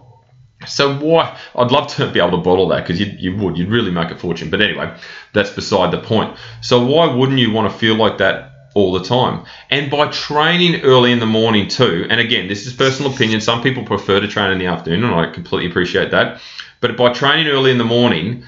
So 0.67 0.99
why? 0.99 1.39
I'd 1.55 1.71
love 1.71 1.89
to 1.95 2.11
be 2.11 2.21
able 2.21 2.33
to 2.33 2.45
bottle 2.45 2.69
that 2.69 2.87
because 2.87 3.01
you, 3.01 3.07
you 3.07 3.37
would. 3.37 3.57
You'd 3.57 3.71
really 3.71 3.91
make 3.91 4.11
a 4.11 4.17
fortune. 4.17 4.51
But 4.51 4.61
anyway, 4.61 4.95
that's 5.33 5.51
beside 5.51 5.91
the 5.91 6.01
point. 6.01 6.37
So 6.61 6.85
why 6.85 7.15
wouldn't 7.15 7.39
you 7.39 7.51
want 7.51 7.73
to 7.73 7.79
feel 7.79 7.95
like 7.95 8.19
that 8.19 8.53
all 8.75 8.93
the 8.93 9.03
time? 9.03 9.47
And 9.71 9.91
by 9.91 10.09
training 10.09 10.83
early 10.83 11.13
in 11.13 11.21
the 11.21 11.27
morning 11.27 11.69
too. 11.69 12.07
And 12.11 12.21
again, 12.21 12.49
this 12.49 12.67
is 12.67 12.75
personal 12.75 13.13
opinion. 13.13 13.41
Some 13.41 13.63
people 13.63 13.85
prefer 13.85 14.21
to 14.21 14.29
train 14.29 14.51
in 14.53 14.59
the 14.59 14.67
afternoon, 14.67 15.05
and 15.05 15.15
I 15.15 15.33
completely 15.33 15.71
appreciate 15.71 16.11
that. 16.11 16.41
But 16.81 16.97
by 16.97 17.13
training 17.13 17.49
early 17.49 17.71
in 17.71 17.79
the 17.79 17.85
morning, 17.85 18.45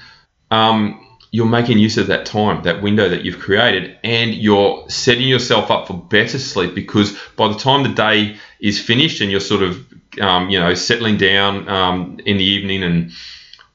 um, 0.51 1.02
you're 1.33 1.47
making 1.47 1.79
use 1.79 1.97
of 1.97 2.05
that 2.07 2.27
time, 2.27 2.61
that 2.61 2.83
window 2.83 3.09
that 3.09 3.25
you've 3.25 3.39
created, 3.39 3.97
and 4.03 4.35
you're 4.35 4.87
setting 4.87 5.27
yourself 5.27 5.71
up 5.71 5.87
for 5.87 5.95
better 5.95 6.37
sleep 6.37 6.75
because 6.75 7.17
by 7.35 7.47
the 7.47 7.57
time 7.57 7.81
the 7.81 7.89
day 7.89 8.37
is 8.59 8.79
finished 8.79 9.19
and 9.19 9.31
you're 9.31 9.39
sort 9.39 9.63
of 9.63 9.83
um, 10.21 10.51
you 10.51 10.59
know, 10.59 10.75
settling 10.75 11.17
down 11.17 11.67
um, 11.67 12.19
in 12.23 12.37
the 12.37 12.43
evening 12.43 12.83
and 12.83 13.11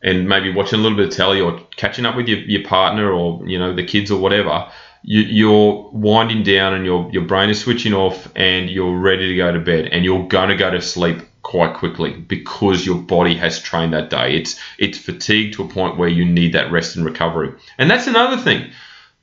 and 0.00 0.28
maybe 0.28 0.52
watching 0.54 0.78
a 0.78 0.82
little 0.82 0.96
bit 0.96 1.08
of 1.08 1.12
telly 1.12 1.40
or 1.40 1.58
catching 1.74 2.06
up 2.06 2.14
with 2.14 2.28
your, 2.28 2.38
your 2.38 2.62
partner 2.62 3.10
or 3.10 3.44
you 3.44 3.58
know 3.58 3.74
the 3.74 3.84
kids 3.84 4.12
or 4.12 4.20
whatever, 4.20 4.70
you, 5.02 5.22
you're 5.22 5.90
winding 5.92 6.44
down 6.44 6.74
and 6.74 6.84
your 6.84 7.10
your 7.10 7.24
brain 7.24 7.50
is 7.50 7.60
switching 7.60 7.92
off 7.92 8.30
and 8.36 8.70
you're 8.70 8.96
ready 8.96 9.30
to 9.30 9.36
go 9.36 9.50
to 9.50 9.58
bed 9.58 9.86
and 9.86 10.04
you're 10.04 10.28
to 10.28 10.54
go 10.56 10.70
to 10.70 10.80
sleep 10.80 11.27
quite 11.48 11.72
quickly 11.72 12.12
because 12.12 12.84
your 12.84 12.98
body 12.98 13.34
has 13.34 13.58
trained 13.58 13.94
that 13.94 14.10
day. 14.10 14.36
It's 14.36 14.60
it's 14.76 14.98
fatigued 14.98 15.54
to 15.54 15.62
a 15.62 15.68
point 15.68 15.96
where 15.96 16.08
you 16.08 16.22
need 16.26 16.52
that 16.52 16.70
rest 16.70 16.94
and 16.94 17.06
recovery. 17.06 17.54
And 17.78 17.90
that's 17.90 18.06
another 18.06 18.36
thing. 18.36 18.70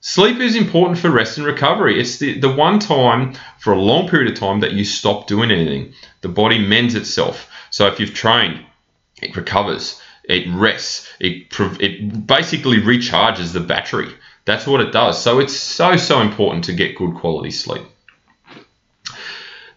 Sleep 0.02 0.40
is 0.40 0.56
important 0.56 0.98
for 0.98 1.12
rest 1.12 1.38
and 1.38 1.46
recovery. 1.46 2.00
It's 2.00 2.18
the, 2.18 2.40
the 2.40 2.52
one 2.52 2.80
time 2.80 3.36
for 3.60 3.74
a 3.74 3.80
long 3.80 4.10
period 4.10 4.32
of 4.32 4.40
time 4.40 4.60
that 4.62 4.74
you 4.74 4.84
stop 4.86 5.28
doing 5.28 5.52
anything. 5.52 5.94
The 6.22 6.30
body 6.30 6.58
mends 6.58 6.96
itself. 6.96 7.48
So 7.70 7.86
if 7.86 8.00
you've 8.00 8.16
trained, 8.16 8.66
it 9.22 9.36
recovers, 9.36 10.02
it 10.24 10.48
rests, 10.50 11.08
it, 11.20 11.48
it 11.80 12.26
basically 12.26 12.78
recharges 12.78 13.54
the 13.54 13.60
battery. 13.60 14.12
That's 14.46 14.66
what 14.66 14.82
it 14.82 14.92
does. 14.92 15.22
So 15.22 15.40
it's 15.40 15.56
so, 15.56 15.96
so 15.96 16.22
important 16.22 16.64
to 16.66 16.74
get 16.74 16.98
good 16.98 17.14
quality 17.14 17.52
sleep. 17.52 17.84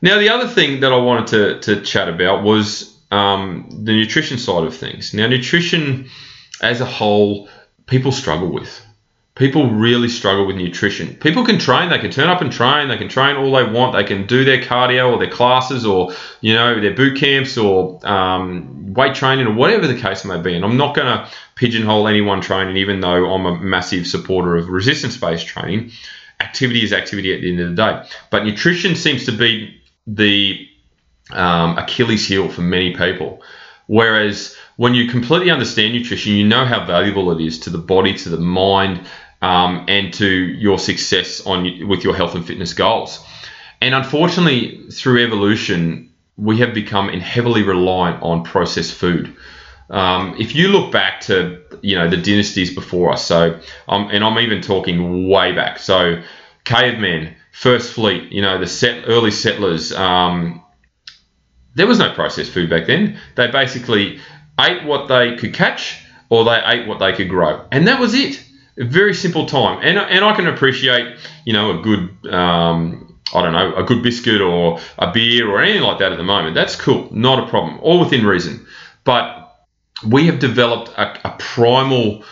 Now, 0.01 0.19
the 0.19 0.29
other 0.29 0.49
thing 0.49 0.81
that 0.81 0.93
I 0.93 0.97
wanted 0.97 1.27
to, 1.29 1.75
to 1.75 1.81
chat 1.83 2.09
about 2.09 2.43
was 2.43 2.97
um, 3.11 3.69
the 3.71 3.93
nutrition 3.93 4.39
side 4.39 4.65
of 4.65 4.77
things. 4.77 5.15
Now, 5.15 5.27
nutrition 5.27 6.09
as 6.61 6.81
a 6.81 6.87
whole, 6.87 7.49
people 7.87 8.13
struggle 8.13 8.49
with. 8.53 8.85
People 9.35 9.71
really 9.71 10.09
struggle 10.09 10.47
with 10.47 10.57
nutrition. 10.57 11.15
People 11.15 11.45
can 11.45 11.61
train, 11.61 11.91
they 11.91 11.99
can 12.01 12.11
turn 12.11 12.29
up 12.29 12.41
and 12.41 12.51
train, 12.51 12.89
they 12.89 12.97
can 12.97 13.09
train 13.09 13.37
all 13.37 13.53
they 13.53 13.63
want, 13.63 13.93
they 13.93 14.03
can 14.03 14.27
do 14.27 14.45
their 14.45 14.61
cardio 14.61 15.13
or 15.13 15.19
their 15.19 15.31
classes 15.31 15.87
or, 15.87 16.13
you 16.41 16.55
know, 16.55 16.81
their 16.81 16.93
boot 16.93 17.17
camps 17.17 17.57
or 17.57 18.05
um, 18.05 18.93
weight 18.95 19.15
training 19.15 19.47
or 19.47 19.55
whatever 19.55 19.87
the 19.87 19.97
case 19.97 20.25
may 20.25 20.41
be. 20.41 20.57
And 20.57 20.65
I'm 20.65 20.77
not 20.77 20.97
going 20.97 21.07
to 21.07 21.31
pigeonhole 21.55 22.09
anyone 22.09 22.41
training, 22.41 22.79
even 22.79 22.99
though 22.99 23.33
I'm 23.33 23.47
a 23.47 23.57
massive 23.61 24.09
supporter 24.09 24.57
of 24.57 24.69
resistance 24.71 25.17
based 25.17 25.47
training. 25.47 25.93
Activity 26.41 26.83
is 26.83 26.93
activity 26.93 27.33
at 27.33 27.41
the 27.41 27.51
end 27.53 27.61
of 27.61 27.71
the 27.71 27.77
day. 27.77 28.09
But 28.31 28.45
nutrition 28.45 28.97
seems 28.97 29.25
to 29.27 29.33
be 29.33 29.78
the 30.09 30.67
um, 31.31 31.79
Achilles 31.79 32.27
heel 32.27 32.49
for 32.49 32.63
many 32.63 32.97
people. 32.97 33.43
Whereas 33.87 34.57
when 34.77 34.95
you 34.95 35.09
completely 35.09 35.51
understand 35.51 35.95
nutrition, 35.95 36.35
you 36.35 36.47
know 36.47 36.65
how 36.65 36.85
valuable 36.85 37.31
it 37.33 37.45
is 37.45 37.61
to 37.61 37.71
the 37.71 37.79
body, 37.79 38.15
to 38.15 38.29
the 38.29 38.39
mind, 38.39 39.07
um, 39.41 39.85
and 39.89 40.13
to 40.15 40.27
your 40.27 40.79
success 40.79 41.45
on 41.47 41.87
with 41.87 42.03
your 42.03 42.15
health 42.15 42.35
and 42.35 42.47
fitness 42.47 42.75
goals. 42.75 43.25
And 43.81 43.95
unfortunately, 43.95 44.91
through 44.91 45.25
evolution, 45.25 46.11
we 46.37 46.59
have 46.59 46.75
become 46.75 47.09
heavily 47.09 47.63
reliant 47.63 48.23
on 48.23 48.45
processed 48.45 48.95
food. 48.95 49.35
Um, 49.91 50.37
if 50.39 50.55
you 50.55 50.69
look 50.69 50.93
back 50.93 51.21
to 51.23 51.63
you 51.83 51.97
know 51.97 52.09
the 52.11 52.17
dynasties 52.17 52.75
before 52.75 53.13
us, 53.13 53.25
so 53.25 53.59
um, 53.89 54.11
and 54.13 54.25
I'm 54.25 54.39
even 54.39 54.61
talking 54.61 55.29
way 55.29 55.53
back, 55.53 55.79
so 55.79 56.23
cavemen, 56.65 57.35
first 57.59 57.93
fleet, 57.93 58.31
you 58.31 58.41
know, 58.41 58.57
the 58.57 58.69
set, 58.69 59.09
early 59.09 59.33
settlers, 59.33 59.93
um, 59.93 60.63
there 61.75 61.89
was 61.89 61.99
no 61.99 62.15
processed 62.15 62.53
food 62.53 62.71
back 62.71 62.87
then. 62.87 63.19
They 63.35 63.49
basically 63.51 64.21
ate 64.61 64.85
what 64.85 65.09
they 65.09 65.35
could 65.35 65.55
catch 65.55 66.01
or 66.29 66.45
they 66.45 66.61
ate 66.65 66.87
what 66.87 67.01
they 67.01 67.13
could 67.13 67.29
grow. 67.29 67.67
And 67.73 67.89
that 67.89 67.99
was 67.99 68.15
it. 68.15 68.41
A 68.79 68.85
very 68.85 69.13
simple 69.13 69.47
time. 69.47 69.81
And, 69.83 69.99
and 69.99 70.25
I 70.25 70.37
can 70.37 70.47
appreciate, 70.47 71.19
you 71.45 71.53
know, 71.53 71.81
a 71.81 71.83
good, 71.83 72.33
um, 72.33 73.19
I 73.35 73.43
don't 73.43 73.53
know, 73.53 73.75
a 73.75 73.83
good 73.83 74.05
biscuit 74.05 74.41
or 74.41 74.79
a 74.97 75.11
beer 75.11 75.51
or 75.51 75.61
anything 75.61 75.83
like 75.83 75.99
that 75.99 76.13
at 76.13 76.19
the 76.19 76.23
moment. 76.23 76.55
That's 76.55 76.77
cool. 76.77 77.09
Not 77.11 77.43
a 77.43 77.49
problem. 77.49 77.81
All 77.81 77.99
within 77.99 78.25
reason. 78.25 78.65
But 79.03 79.53
we 80.07 80.27
have 80.27 80.39
developed 80.39 80.91
a, 80.97 81.27
a 81.27 81.37
primal 81.41 82.23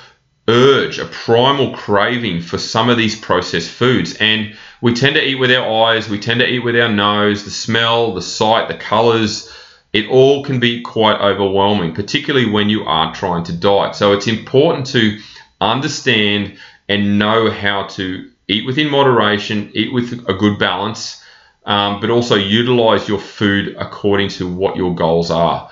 urge, 0.47 1.01
a 1.01 1.07
primal 1.07 1.75
craving 1.75 2.43
for 2.43 2.59
some 2.59 2.89
of 2.89 2.97
these 2.97 3.19
processed 3.19 3.71
foods. 3.71 4.15
And 4.21 4.57
we 4.81 4.95
tend 4.95 5.17
to 5.17 5.25
eat 5.25 5.37
with 5.37 5.51
our 5.51 5.87
eyes, 5.87 6.09
we 6.09 6.21
tend 6.21 6.41
to 6.41 6.47
eat 6.47 6.61
with 6.61 6.77
our 6.77 6.89
nose, 6.89 7.45
the 7.45 7.51
smell, 7.51 8.15
the 8.15 8.23
sight, 8.23 8.69
the 8.69 8.77
colors. 8.77 9.53
It 9.93 10.09
all 10.09 10.45
can 10.45 10.61
be 10.61 10.83
quite 10.83 11.21
overwhelming, 11.21 11.95
particularly 11.95 12.51
when 12.51 12.69
you 12.69 12.85
are 12.85 13.15
trying 13.15 13.45
to 13.45 13.53
diet. 13.53 13.95
So 13.95 14.12
it's 14.12 14.27
important 14.27 14.87
to 14.89 15.19
understand 15.61 16.59
and 16.89 17.19
know 17.19 17.51
how 17.51 17.87
to 17.89 18.31
eat 18.49 18.67
within 18.67 18.91
moderation, 18.91 19.71
eat 19.75 19.93
with 19.93 20.29
a 20.29 20.35
good 20.35 20.59
balance, 20.59 21.23
um, 21.65 22.01
but 22.01 22.11
also 22.11 22.37
utilize 22.37 23.09
your 23.09 23.19
food 23.19 23.75
according 23.79 24.29
to 24.29 24.47
what 24.47 24.77
your 24.77 24.95
goals 24.95 25.31
are. 25.31 25.71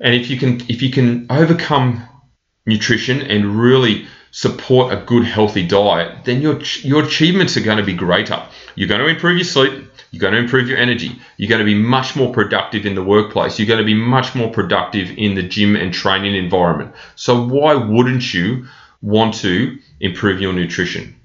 And 0.00 0.14
if 0.14 0.30
you 0.30 0.38
can, 0.38 0.60
if 0.68 0.82
you 0.82 0.90
can 0.90 1.26
overcome 1.30 2.02
nutrition 2.66 3.20
and 3.20 3.60
really 3.60 4.06
support 4.30 4.92
a 4.92 5.04
good 5.04 5.24
healthy 5.24 5.66
diet, 5.66 6.24
then 6.24 6.40
your 6.40 6.60
your 6.82 7.04
achievements 7.04 7.56
are 7.56 7.62
going 7.62 7.78
to 7.78 7.84
be 7.84 7.94
greater. 7.94 8.42
You're 8.74 8.88
going 8.88 9.00
to 9.00 9.08
improve 9.08 9.36
your 9.36 9.44
sleep, 9.44 9.90
you're 10.10 10.20
going 10.20 10.34
to 10.34 10.38
improve 10.38 10.68
your 10.68 10.78
energy, 10.78 11.20
you're 11.36 11.48
going 11.48 11.60
to 11.60 11.64
be 11.64 11.74
much 11.74 12.16
more 12.16 12.32
productive 12.32 12.86
in 12.86 12.94
the 12.94 13.02
workplace, 13.02 13.58
you're 13.58 13.68
going 13.68 13.78
to 13.78 13.84
be 13.84 13.94
much 13.94 14.34
more 14.34 14.50
productive 14.50 15.10
in 15.16 15.34
the 15.34 15.42
gym 15.42 15.76
and 15.76 15.92
training 15.92 16.34
environment. 16.34 16.94
So 17.16 17.44
why 17.46 17.74
wouldn't 17.74 18.32
you 18.32 18.66
want 19.02 19.34
to 19.36 19.78
improve 20.00 20.40
your 20.40 20.52
nutrition? 20.52 21.16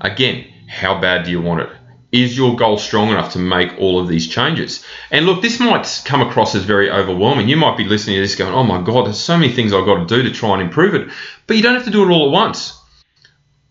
Again, 0.00 0.46
how 0.68 1.00
bad 1.00 1.24
do 1.24 1.30
you 1.30 1.40
want 1.40 1.60
it? 1.60 1.75
Is 2.12 2.36
your 2.36 2.56
goal 2.56 2.78
strong 2.78 3.10
enough 3.10 3.32
to 3.32 3.38
make 3.38 3.78
all 3.78 3.98
of 3.98 4.08
these 4.08 4.26
changes? 4.26 4.84
And 5.10 5.26
look, 5.26 5.42
this 5.42 5.58
might 5.60 6.02
come 6.04 6.22
across 6.22 6.54
as 6.54 6.64
very 6.64 6.90
overwhelming. 6.90 7.48
You 7.48 7.56
might 7.56 7.76
be 7.76 7.84
listening 7.84 8.16
to 8.16 8.22
this 8.22 8.36
going, 8.36 8.54
oh 8.54 8.62
my 8.62 8.82
God, 8.82 9.06
there's 9.06 9.20
so 9.20 9.36
many 9.36 9.52
things 9.52 9.72
I've 9.72 9.86
got 9.86 10.06
to 10.08 10.16
do 10.16 10.22
to 10.22 10.34
try 10.34 10.54
and 10.54 10.62
improve 10.62 10.94
it. 10.94 11.08
But 11.46 11.56
you 11.56 11.62
don't 11.62 11.74
have 11.74 11.84
to 11.84 11.90
do 11.90 12.04
it 12.04 12.12
all 12.12 12.26
at 12.26 12.32
once. 12.32 12.78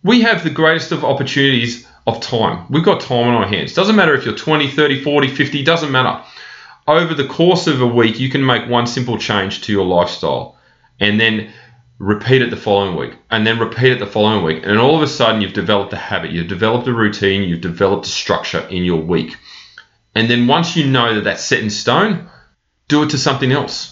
We 0.04 0.22
have 0.22 0.44
the 0.44 0.50
greatest 0.50 0.92
of 0.92 1.04
opportunities 1.04 1.88
of 2.06 2.22
time. 2.22 2.66
We've 2.70 2.84
got 2.84 3.02
time 3.02 3.28
on 3.28 3.36
our 3.36 3.48
hands. 3.48 3.74
Doesn't 3.74 3.96
matter 3.96 4.14
if 4.14 4.26
you're 4.26 4.36
20, 4.36 4.70
30, 4.70 5.02
40, 5.02 5.28
50, 5.30 5.64
doesn't 5.64 5.92
matter. 5.92 6.24
Over 6.88 7.16
the 7.16 7.28
course 7.28 7.66
of 7.66 7.82
a 7.82 7.88
week, 7.88 8.20
you 8.20 8.30
can 8.30 8.46
make 8.46 8.70
one 8.70 8.86
simple 8.86 9.18
change 9.18 9.62
to 9.62 9.72
your 9.72 9.86
lifestyle. 9.86 10.58
And 11.00 11.20
then 11.20 11.52
repeat 11.98 12.42
it 12.42 12.50
the 12.50 12.58
following 12.58 12.96
week, 12.96 13.14
and 13.30 13.46
then 13.48 13.60
repeat 13.60 13.94
it 13.94 14.00
the 14.00 14.08
following 14.08 14.44
week. 14.44 14.64
And 14.66 14.78
all 14.78 14.96
of 14.96 15.02
a 15.02 15.08
sudden, 15.08 15.42
you've 15.42 15.54
developed 15.54 15.94
a 15.94 15.98
habit, 15.98 16.32
you've 16.32 16.48
developed 16.48 16.88
a 16.88 16.94
routine, 16.94 17.48
you've 17.48 17.62
developed 17.62 18.06
a 18.06 18.10
structure 18.10 18.60
in 18.68 18.84
your 18.84 19.02
week. 19.02 19.36
And 20.14 20.30
then 20.30 20.48
once 20.48 20.76
you 20.76 20.88
know 20.88 21.16
that 21.16 21.26
that's 21.26 21.44
set 21.44 21.60
in 21.60 21.70
stone, 21.70 22.30
do 22.88 23.04
it 23.04 23.10
to 23.12 23.18
something 23.18 23.52
else. 23.52 23.92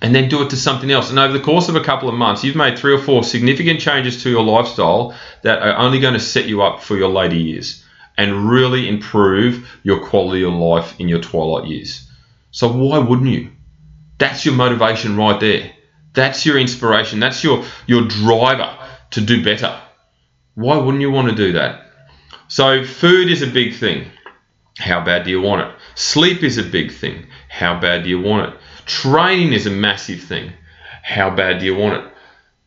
And 0.00 0.14
then 0.14 0.28
do 0.28 0.42
it 0.42 0.50
to 0.50 0.56
something 0.56 0.90
else. 0.90 1.10
And 1.10 1.18
over 1.18 1.32
the 1.32 1.44
course 1.44 1.68
of 1.68 1.76
a 1.76 1.84
couple 1.84 2.08
of 2.08 2.16
months, 2.16 2.42
you've 2.42 2.56
made 2.56 2.76
three 2.76 2.92
or 2.92 2.98
four 2.98 3.22
significant 3.22 3.80
changes 3.80 4.22
to 4.22 4.30
your 4.30 4.42
lifestyle 4.42 5.14
that 5.42 5.62
are 5.62 5.76
only 5.76 6.00
going 6.00 6.14
to 6.14 6.20
set 6.20 6.46
you 6.46 6.62
up 6.62 6.82
for 6.82 6.96
your 6.96 7.08
later 7.08 7.36
years 7.36 7.84
and 8.18 8.50
really 8.50 8.88
improve 8.88 9.70
your 9.84 10.04
quality 10.04 10.42
of 10.42 10.52
life 10.54 10.98
in 10.98 11.08
your 11.08 11.20
twilight 11.20 11.68
years. 11.68 12.08
So, 12.50 12.70
why 12.72 12.98
wouldn't 12.98 13.28
you? 13.28 13.52
That's 14.18 14.44
your 14.44 14.54
motivation 14.54 15.16
right 15.16 15.38
there. 15.38 15.72
That's 16.14 16.44
your 16.44 16.58
inspiration. 16.58 17.20
That's 17.20 17.42
your, 17.42 17.64
your 17.86 18.06
driver 18.06 18.76
to 19.12 19.20
do 19.20 19.42
better. 19.44 19.80
Why 20.54 20.76
wouldn't 20.76 21.00
you 21.00 21.10
want 21.10 21.30
to 21.30 21.34
do 21.34 21.52
that? 21.52 21.86
So, 22.48 22.84
food 22.84 23.30
is 23.30 23.40
a 23.40 23.46
big 23.46 23.74
thing. 23.74 24.10
How 24.78 25.02
bad 25.04 25.24
do 25.24 25.30
you 25.30 25.40
want 25.40 25.62
it? 25.62 25.74
Sleep 25.94 26.42
is 26.42 26.58
a 26.58 26.62
big 26.62 26.92
thing. 26.92 27.26
How 27.48 27.78
bad 27.80 28.04
do 28.04 28.10
you 28.10 28.20
want 28.20 28.52
it? 28.52 28.60
Training 28.84 29.52
is 29.52 29.66
a 29.66 29.70
massive 29.70 30.22
thing. 30.22 30.52
How 31.02 31.30
bad 31.30 31.60
do 31.60 31.66
you 31.66 31.74
want 31.74 32.04
it? 32.04 32.12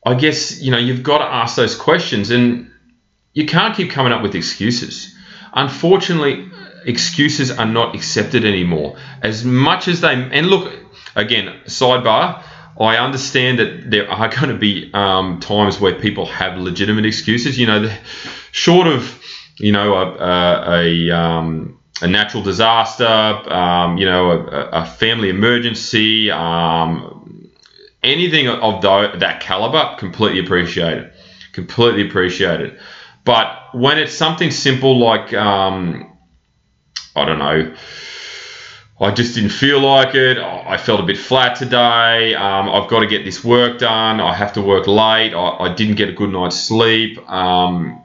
I 0.06 0.14
guess, 0.16 0.62
you 0.62 0.72
know, 0.72 0.78
you've 0.78 1.04
got 1.04 1.20
to 1.20 1.26
ask 1.26 1.56
those 1.56 1.76
questions 1.76 2.30
and 2.30 2.72
you 3.34 3.46
can't 3.46 3.76
keep 3.76 3.92
coming 3.92 4.14
up 4.14 4.22
with 4.22 4.36
excuses. 4.36 5.16
Unfortunately, 5.54 6.50
excuses 6.86 7.52
are 7.52 7.66
not 7.66 7.96
accepted 7.96 8.46
anymore. 8.46 8.98
As 9.22 9.44
much 9.44 9.88
as 9.88 10.02
they, 10.02 10.14
and 10.14 10.48
look, 10.48 10.72
again, 11.16 11.62
sidebar, 11.66 12.44
I 12.80 12.98
understand 12.98 13.60
that 13.60 13.90
there 13.90 14.10
are 14.10 14.28
going 14.28 14.50
to 14.50 14.58
be 14.58 14.92
um, 14.94 15.40
times 15.40 15.80
where 15.80 15.96
people 15.96 16.26
have 16.26 16.58
legitimate 16.58 17.06
excuses. 17.06 17.58
You 17.58 17.68
know, 17.68 17.80
the, 17.82 17.98
short 18.52 18.88
of 18.88 19.22
you 19.58 19.72
know 19.72 19.94
a, 19.96 20.16
a, 20.18 21.10
a, 21.10 21.18
um, 21.18 21.80
a 22.02 22.08
natural 22.08 22.44
disaster, 22.44 23.06
um, 23.06 23.98
you 23.98 24.06
know, 24.06 24.32
a, 24.32 24.70
a 24.72 24.86
family 24.86 25.30
emergency, 25.30 26.30
um, 26.32 27.50
anything 28.04 28.48
of 28.48 28.82
that 28.82 29.40
caliber, 29.42 29.96
completely 29.98 30.40
appreciate 30.40 30.98
it. 30.98 31.14
Completely 31.54 32.08
appreciate 32.08 32.60
it. 32.60 32.80
But 33.24 33.74
when 33.74 33.98
it's 33.98 34.14
something 34.14 34.52
simple 34.52 35.00
like 35.00 35.34
um, 35.34 36.16
I 37.16 37.26
don't 37.26 37.40
know 37.40 37.74
I 39.00 39.12
just 39.12 39.36
didn't 39.36 39.50
feel 39.50 39.82
like 39.82 40.16
it. 40.16 40.38
I 40.38 40.78
felt 40.78 41.02
a 41.02 41.04
bit 41.04 41.18
flat 41.18 41.58
today. 41.58 42.34
Um, 42.34 42.70
I've 42.70 42.90
got 42.90 43.02
to 43.02 43.08
get 43.08 43.26
this 43.26 43.44
work 43.44 43.80
done. 43.80 44.22
I 44.22 44.34
have 44.34 44.54
to 44.54 44.62
work 44.62 44.88
late. 44.88 45.34
I, 45.34 45.50
I 45.66 45.74
didn't 45.74 45.96
get 45.96 46.08
a 46.08 46.14
good 46.14 46.30
night's 46.30 46.58
sleep. 46.58 47.18
Um, 47.30 48.02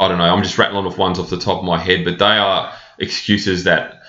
I 0.00 0.08
don't 0.08 0.18
know. 0.18 0.24
I'm 0.24 0.42
just 0.42 0.58
rattling 0.58 0.86
off 0.86 0.98
ones 0.98 1.20
off 1.20 1.30
the 1.30 1.38
top 1.38 1.58
of 1.58 1.64
my 1.64 1.78
head, 1.78 2.04
but 2.04 2.18
they 2.18 2.24
are 2.24 2.72
excuses 2.98 3.64
that 3.64 4.02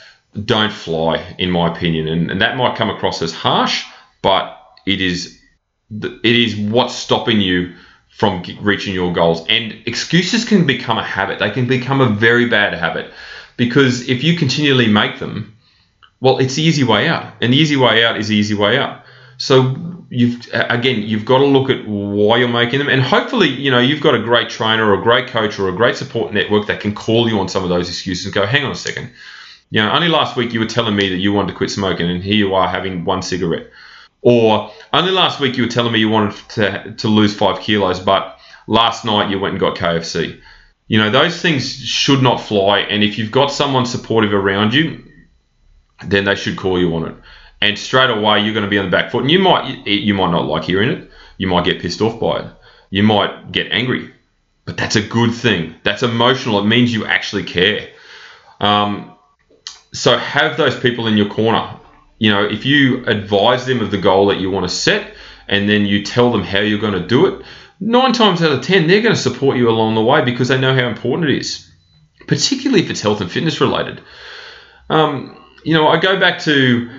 don't 0.45 0.71
fly, 0.71 1.35
in 1.37 1.51
my 1.51 1.71
opinion. 1.71 2.07
And, 2.07 2.31
and 2.31 2.41
that 2.41 2.57
might 2.57 2.75
come 2.75 2.89
across 2.89 3.21
as 3.21 3.33
harsh, 3.33 3.85
but 4.23 4.57
it 4.87 4.99
is 4.99 5.39
it 5.91 6.23
is 6.23 6.55
what's 6.55 6.95
stopping 6.95 7.41
you 7.41 7.75
from 8.09 8.43
reaching 8.61 8.95
your 8.95 9.13
goals. 9.13 9.45
And 9.47 9.73
excuses 9.85 10.45
can 10.45 10.65
become 10.65 10.97
a 10.97 11.03
habit. 11.03 11.39
They 11.39 11.51
can 11.51 11.67
become 11.67 12.01
a 12.01 12.09
very 12.09 12.47
bad 12.47 12.73
habit 12.73 13.11
because 13.57 14.07
if 14.09 14.23
you 14.23 14.37
continually 14.37 14.87
make 14.87 15.19
them, 15.19 15.50
Well, 16.21 16.37
it's 16.37 16.55
the 16.55 16.63
easy 16.63 16.83
way 16.83 17.07
out, 17.09 17.39
the 17.39 17.47
easy 17.47 17.75
way 17.75 18.05
out 18.05 18.17
is 18.17 18.29
the 18.29 18.35
easy 18.35 18.53
way 18.53 18.77
out. 18.77 19.03
So 19.37 19.75
you've 20.09 20.47
again, 20.53 21.01
you've 21.01 21.25
got 21.25 21.39
to 21.39 21.45
look 21.45 21.69
at 21.71 21.87
why 21.87 22.37
you're 22.37 22.47
making 22.47 22.79
them, 22.79 22.89
and 22.89 23.01
hopefully, 23.01 23.47
you 23.49 23.71
know, 23.71 23.79
you've 23.79 24.01
got 24.01 24.13
a 24.13 24.21
great 24.21 24.49
trainer 24.49 24.85
or 24.85 24.99
a 24.99 25.01
great 25.01 25.27
coach 25.27 25.57
or 25.57 25.67
a 25.67 25.71
great 25.71 25.97
support 25.97 26.31
network 26.31 26.67
that 26.67 26.79
can 26.79 26.93
call 26.93 27.27
you 27.27 27.39
on 27.39 27.49
some 27.49 27.63
of 27.63 27.69
those 27.69 27.89
excuses 27.89 28.25
and 28.25 28.35
go, 28.35 28.45
hang 28.45 28.63
on 28.63 28.71
a 28.71 28.75
second. 28.75 29.11
You 29.71 29.81
know, 29.81 29.91
only 29.91 30.09
last 30.09 30.37
week 30.37 30.53
you 30.53 30.59
were 30.59 30.67
telling 30.67 30.95
me 30.95 31.09
that 31.09 31.17
you 31.17 31.33
wanted 31.33 31.53
to 31.53 31.57
quit 31.57 31.71
smoking, 31.71 32.09
and 32.09 32.23
here 32.23 32.35
you 32.35 32.53
are 32.53 32.67
having 32.67 33.03
one 33.03 33.23
cigarette. 33.23 33.71
Or 34.21 34.71
only 34.93 35.11
last 35.11 35.39
week 35.39 35.57
you 35.57 35.63
were 35.63 35.69
telling 35.69 35.91
me 35.91 35.99
you 35.99 36.09
wanted 36.09 36.37
to, 36.49 36.93
to 36.97 37.07
lose 37.07 37.35
five 37.35 37.61
kilos, 37.61 37.99
but 37.99 38.37
last 38.67 39.05
night 39.05 39.31
you 39.31 39.39
went 39.39 39.53
and 39.53 39.59
got 39.59 39.75
KFC. 39.75 40.39
You 40.87 40.99
know, 40.99 41.09
those 41.09 41.41
things 41.41 41.73
should 41.73 42.21
not 42.21 42.41
fly. 42.41 42.79
And 42.79 43.03
if 43.03 43.17
you've 43.17 43.31
got 43.31 43.47
someone 43.47 43.85
supportive 43.85 44.33
around 44.33 44.73
you, 44.73 45.03
then 46.05 46.25
they 46.25 46.35
should 46.35 46.57
call 46.57 46.79
you 46.79 46.95
on 46.95 47.07
it. 47.07 47.15
And 47.61 47.77
straight 47.77 48.09
away 48.09 48.41
you're 48.41 48.53
going 48.53 48.65
to 48.65 48.69
be 48.69 48.77
on 48.77 48.85
the 48.85 48.91
back 48.91 49.11
foot. 49.11 49.21
And 49.21 49.31
you 49.31 49.39
might 49.39 49.85
you 49.87 50.13
might 50.13 50.31
not 50.31 50.45
like 50.45 50.63
hearing 50.63 50.89
it. 50.89 51.11
You 51.37 51.47
might 51.47 51.65
get 51.65 51.81
pissed 51.81 52.01
off 52.01 52.19
by 52.19 52.39
it. 52.39 52.45
You 52.89 53.03
might 53.03 53.51
get 53.51 53.71
angry. 53.71 54.13
But 54.65 54.77
that's 54.77 54.95
a 54.95 55.01
good 55.01 55.33
thing. 55.33 55.75
That's 55.83 56.03
emotional. 56.03 56.59
It 56.59 56.65
means 56.65 56.93
you 56.93 57.05
actually 57.05 57.43
care. 57.43 57.89
Um, 58.59 59.15
so 59.93 60.17
have 60.17 60.57
those 60.57 60.79
people 60.79 61.07
in 61.07 61.17
your 61.17 61.29
corner 61.29 61.79
you 62.21 62.29
know, 62.29 62.45
if 62.45 62.67
you 62.67 63.03
advise 63.07 63.65
them 63.65 63.81
of 63.81 63.89
the 63.89 63.97
goal 63.97 64.27
that 64.27 64.39
you 64.39 64.51
want 64.51 64.69
to 64.69 64.69
set 64.69 65.15
and 65.47 65.67
then 65.67 65.87
you 65.87 66.03
tell 66.03 66.31
them 66.31 66.43
how 66.43 66.59
you're 66.59 66.77
going 66.77 66.93
to 66.93 67.07
do 67.07 67.25
it, 67.25 67.43
nine 67.79 68.13
times 68.13 68.43
out 68.43 68.51
of 68.51 68.61
ten, 68.61 68.85
they're 68.85 69.01
going 69.01 69.15
to 69.15 69.19
support 69.19 69.57
you 69.57 69.67
along 69.67 69.95
the 69.95 70.03
way 70.03 70.23
because 70.23 70.47
they 70.47 70.61
know 70.61 70.75
how 70.75 70.87
important 70.87 71.31
it 71.31 71.39
is, 71.39 71.67
particularly 72.27 72.83
if 72.83 72.91
it's 72.91 73.01
health 73.01 73.21
and 73.21 73.31
fitness 73.31 73.59
related. 73.59 74.03
Um, 74.87 75.43
you 75.63 75.73
know, 75.73 75.87
I 75.87 75.99
go 75.99 76.19
back 76.19 76.39
to 76.41 76.89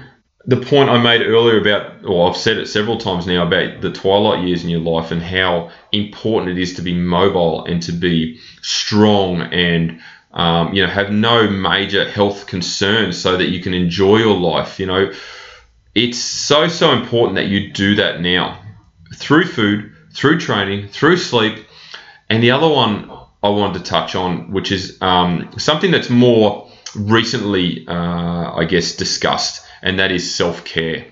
the 0.44 0.56
point 0.56 0.90
I 0.90 1.00
made 1.00 1.22
earlier 1.22 1.60
about, 1.60 2.04
or 2.04 2.28
I've 2.28 2.36
said 2.36 2.58
it 2.58 2.66
several 2.66 2.98
times 2.98 3.26
now 3.26 3.46
about 3.46 3.80
the 3.80 3.92
twilight 3.92 4.44
years 4.44 4.64
in 4.64 4.70
your 4.70 4.80
life 4.80 5.10
and 5.10 5.22
how 5.22 5.70
important 5.92 6.58
it 6.58 6.60
is 6.60 6.74
to 6.74 6.82
be 6.82 6.94
mobile 6.94 7.64
and 7.64 7.80
to 7.84 7.92
be 7.92 8.40
strong 8.60 9.42
and 9.42 10.00
um, 10.32 10.72
you 10.72 10.82
know, 10.82 10.88
have 10.88 11.10
no 11.10 11.48
major 11.48 12.08
health 12.08 12.46
concerns 12.46 13.18
so 13.18 13.36
that 13.36 13.50
you 13.50 13.60
can 13.60 13.74
enjoy 13.74 14.16
your 14.16 14.36
life. 14.36 14.80
You 14.80 14.86
know, 14.86 15.12
it's 15.94 16.18
so, 16.18 16.68
so 16.68 16.92
important 16.92 17.36
that 17.36 17.46
you 17.46 17.70
do 17.70 17.96
that 17.96 18.20
now 18.20 18.60
through 19.14 19.44
food, 19.44 19.92
through 20.14 20.40
training, 20.40 20.88
through 20.88 21.18
sleep. 21.18 21.66
And 22.30 22.42
the 22.42 22.52
other 22.52 22.68
one 22.68 23.10
I 23.42 23.50
wanted 23.50 23.84
to 23.84 23.90
touch 23.90 24.14
on, 24.14 24.52
which 24.52 24.72
is 24.72 24.96
um, 25.02 25.50
something 25.58 25.90
that's 25.90 26.08
more 26.08 26.61
recently, 26.94 27.86
uh, 27.86 28.54
I 28.54 28.64
guess, 28.64 28.96
discussed, 28.96 29.66
and 29.82 29.98
that 29.98 30.12
is 30.12 30.34
self 30.34 30.64
care. 30.64 31.06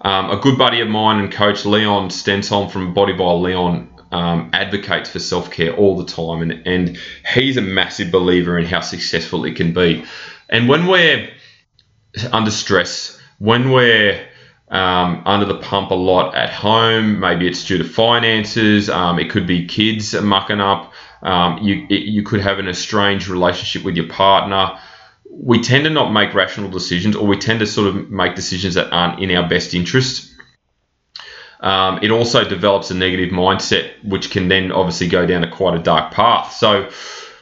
Um, 0.00 0.30
a 0.30 0.36
good 0.36 0.58
buddy 0.58 0.80
of 0.80 0.88
mine 0.88 1.20
and 1.20 1.32
coach, 1.32 1.64
Leon 1.64 2.10
Stenson 2.10 2.68
from 2.68 2.92
Body 2.92 3.12
by 3.12 3.32
Leon, 3.32 3.88
um, 4.10 4.50
advocates 4.52 5.10
for 5.10 5.18
self 5.18 5.50
care 5.50 5.74
all 5.74 5.96
the 5.96 6.04
time, 6.04 6.42
and, 6.42 6.66
and 6.66 6.98
he's 7.34 7.56
a 7.56 7.62
massive 7.62 8.10
believer 8.10 8.58
in 8.58 8.66
how 8.66 8.80
successful 8.80 9.44
it 9.44 9.56
can 9.56 9.72
be. 9.72 10.04
And 10.48 10.68
when 10.68 10.86
we're 10.86 11.30
under 12.30 12.50
stress, 12.50 13.18
when 13.38 13.70
we're 13.70 14.26
um, 14.68 15.22
under 15.24 15.46
the 15.46 15.58
pump 15.58 15.90
a 15.90 15.94
lot 15.94 16.34
at 16.34 16.50
home, 16.50 17.20
maybe 17.20 17.46
it's 17.46 17.64
due 17.64 17.78
to 17.78 17.84
finances, 17.84 18.90
um, 18.90 19.18
it 19.18 19.30
could 19.30 19.46
be 19.46 19.66
kids 19.66 20.14
mucking 20.14 20.60
up, 20.60 20.92
um, 21.22 21.58
you, 21.58 21.86
you 21.88 22.22
could 22.22 22.40
have 22.40 22.58
an 22.58 22.68
estranged 22.68 23.28
relationship 23.28 23.84
with 23.84 23.96
your 23.96 24.08
partner. 24.08 24.78
We 25.30 25.62
tend 25.62 25.84
to 25.84 25.90
not 25.90 26.12
make 26.12 26.34
rational 26.34 26.70
decisions, 26.70 27.16
or 27.16 27.26
we 27.26 27.38
tend 27.38 27.60
to 27.60 27.66
sort 27.66 27.88
of 27.88 28.10
make 28.10 28.34
decisions 28.34 28.74
that 28.74 28.92
aren't 28.92 29.20
in 29.20 29.30
our 29.36 29.48
best 29.48 29.74
interest 29.74 30.32
um, 31.62 32.00
it 32.02 32.10
also 32.10 32.44
develops 32.44 32.90
a 32.90 32.94
negative 32.94 33.30
mindset, 33.30 33.92
which 34.04 34.30
can 34.30 34.48
then 34.48 34.72
obviously 34.72 35.06
go 35.06 35.26
down 35.26 35.44
a 35.44 35.50
quite 35.50 35.78
a 35.78 35.82
dark 35.82 36.12
path. 36.12 36.52
So, 36.52 36.90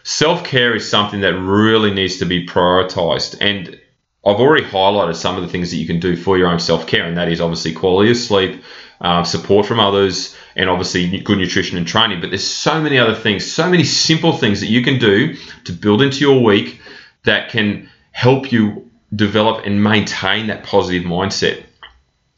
self 0.02 0.44
care 0.44 0.74
is 0.76 0.88
something 0.88 1.22
that 1.22 1.34
really 1.34 1.90
needs 1.92 2.18
to 2.18 2.26
be 2.26 2.46
prioritized. 2.46 3.38
And 3.40 3.80
I've 4.24 4.36
already 4.36 4.66
highlighted 4.66 5.16
some 5.16 5.36
of 5.36 5.42
the 5.42 5.48
things 5.48 5.70
that 5.70 5.78
you 5.78 5.86
can 5.86 6.00
do 6.00 6.16
for 6.16 6.36
your 6.36 6.48
own 6.48 6.60
self 6.60 6.86
care, 6.86 7.04
and 7.04 7.16
that 7.16 7.32
is 7.32 7.40
obviously 7.40 7.72
quality 7.72 8.10
of 8.10 8.18
sleep, 8.18 8.62
uh, 9.00 9.24
support 9.24 9.66
from 9.66 9.80
others, 9.80 10.36
and 10.56 10.68
obviously 10.68 11.20
good 11.20 11.38
nutrition 11.38 11.78
and 11.78 11.86
training. 11.86 12.20
But 12.20 12.30
there's 12.30 12.46
so 12.46 12.80
many 12.80 12.98
other 12.98 13.14
things, 13.14 13.50
so 13.50 13.68
many 13.68 13.84
simple 13.84 14.32
things 14.32 14.60
that 14.60 14.68
you 14.68 14.82
can 14.82 14.98
do 14.98 15.36
to 15.64 15.72
build 15.72 16.02
into 16.02 16.20
your 16.20 16.42
week 16.42 16.80
that 17.24 17.50
can 17.50 17.88
help 18.12 18.52
you 18.52 18.90
develop 19.14 19.64
and 19.64 19.82
maintain 19.82 20.48
that 20.48 20.64
positive 20.64 21.04
mindset. 21.04 21.64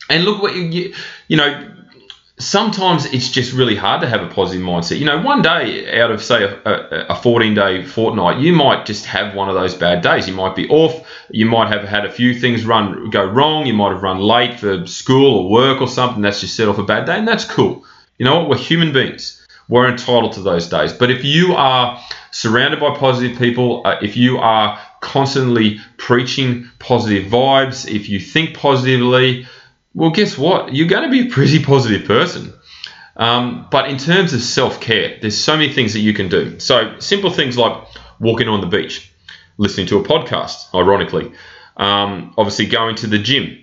And 0.09 0.25
look 0.25 0.42
what 0.42 0.55
you, 0.55 0.94
you 1.29 1.37
know, 1.37 1.71
sometimes 2.42 3.07
it's 3.07 3.28
just 3.28 3.52
really 3.52 3.76
hard 3.76 4.00
to 4.00 4.09
have 4.09 4.22
a 4.22 4.28
positive 4.28 4.64
mindset. 4.64 4.98
You 4.98 5.07
know, 5.07 5.20
one 5.20 5.42
day 5.42 6.00
out 6.00 6.11
of 6.11 6.22
say 6.22 6.44
a, 6.44 7.07
a 7.09 7.14
14 7.14 7.55
day 7.55 7.85
fortnight, 7.85 8.40
you 8.40 8.52
might 8.52 8.87
just 8.87 9.07
have 9.07 9.35
one 9.35 9.48
of 9.48 9.55
those 9.55 9.74
bad 9.74 10.02
days. 10.02 10.28
You 10.28 10.35
might 10.35 10.57
be 10.57 10.68
off. 10.68 11.07
You 11.31 11.46
might 11.46 11.68
have 11.68 11.85
had 11.85 12.05
a 12.05 12.11
few 12.11 12.38
things 12.38 12.64
run 12.64 13.11
go 13.11 13.24
wrong. 13.24 13.66
You 13.66 13.74
might 13.74 13.92
have 13.92 14.02
run 14.02 14.18
late 14.18 14.61
for 14.61 14.87
school 14.87 15.44
or 15.44 15.50
work 15.50 15.81
or 15.81 15.88
something. 15.88 16.22
That's 16.22 16.40
just 16.40 16.57
set 16.57 16.68
off 16.68 16.78
a 16.78 16.83
bad 16.83 17.07
day, 17.07 17.18
and 17.18 17.26
that's 17.26 17.44
cool. 17.44 17.85
You 18.18 18.26
know 18.26 18.40
what? 18.40 18.48
We're 18.50 18.59
human 18.59 18.92
beings. 18.92 19.38
We're 19.68 19.88
entitled 19.88 20.33
to 20.33 20.42
those 20.42 20.68
days. 20.68 20.92
But 20.92 21.11
if 21.11 21.24
you 21.24 21.55
are 21.55 22.02
surrounded 22.31 22.81
by 22.81 22.96
positive 22.96 23.38
people, 23.38 23.83
uh, 23.87 23.98
if 24.02 24.16
you 24.16 24.38
are 24.38 24.78
constantly 25.00 25.81
preaching 25.96 26.68
positive 26.78 27.31
vibes, 27.31 27.88
if 27.88 28.09
you 28.09 28.20
think 28.20 28.57
positively, 28.57 29.46
well, 29.94 30.11
guess 30.11 30.38
what? 30.38 30.74
You're 30.74 30.88
going 30.88 31.05
to 31.05 31.11
be 31.11 31.28
a 31.28 31.31
pretty 31.31 31.62
positive 31.62 32.07
person. 32.07 32.52
Um, 33.16 33.68
but 33.70 33.90
in 33.90 33.98
terms 33.98 34.33
of 34.33 34.40
self 34.40 34.81
care, 34.81 35.18
there's 35.20 35.38
so 35.38 35.57
many 35.57 35.72
things 35.72 35.92
that 35.92 36.00
you 36.00 36.14
can 36.14 36.28
do. 36.28 36.59
So, 36.61 36.98
simple 36.98 37.31
things 37.31 37.59
like 37.59 37.87
walking 38.18 38.48
on 38.48 38.61
the 38.61 38.66
beach, 38.66 39.12
listening 39.59 39.87
to 39.88 39.98
a 39.98 40.02
podcast, 40.02 40.74
ironically, 40.74 41.33
um, 41.76 42.35
obviously 42.38 42.66
going 42.66 42.96
to 42.96 43.07
the 43.07 43.18
gym, 43.18 43.59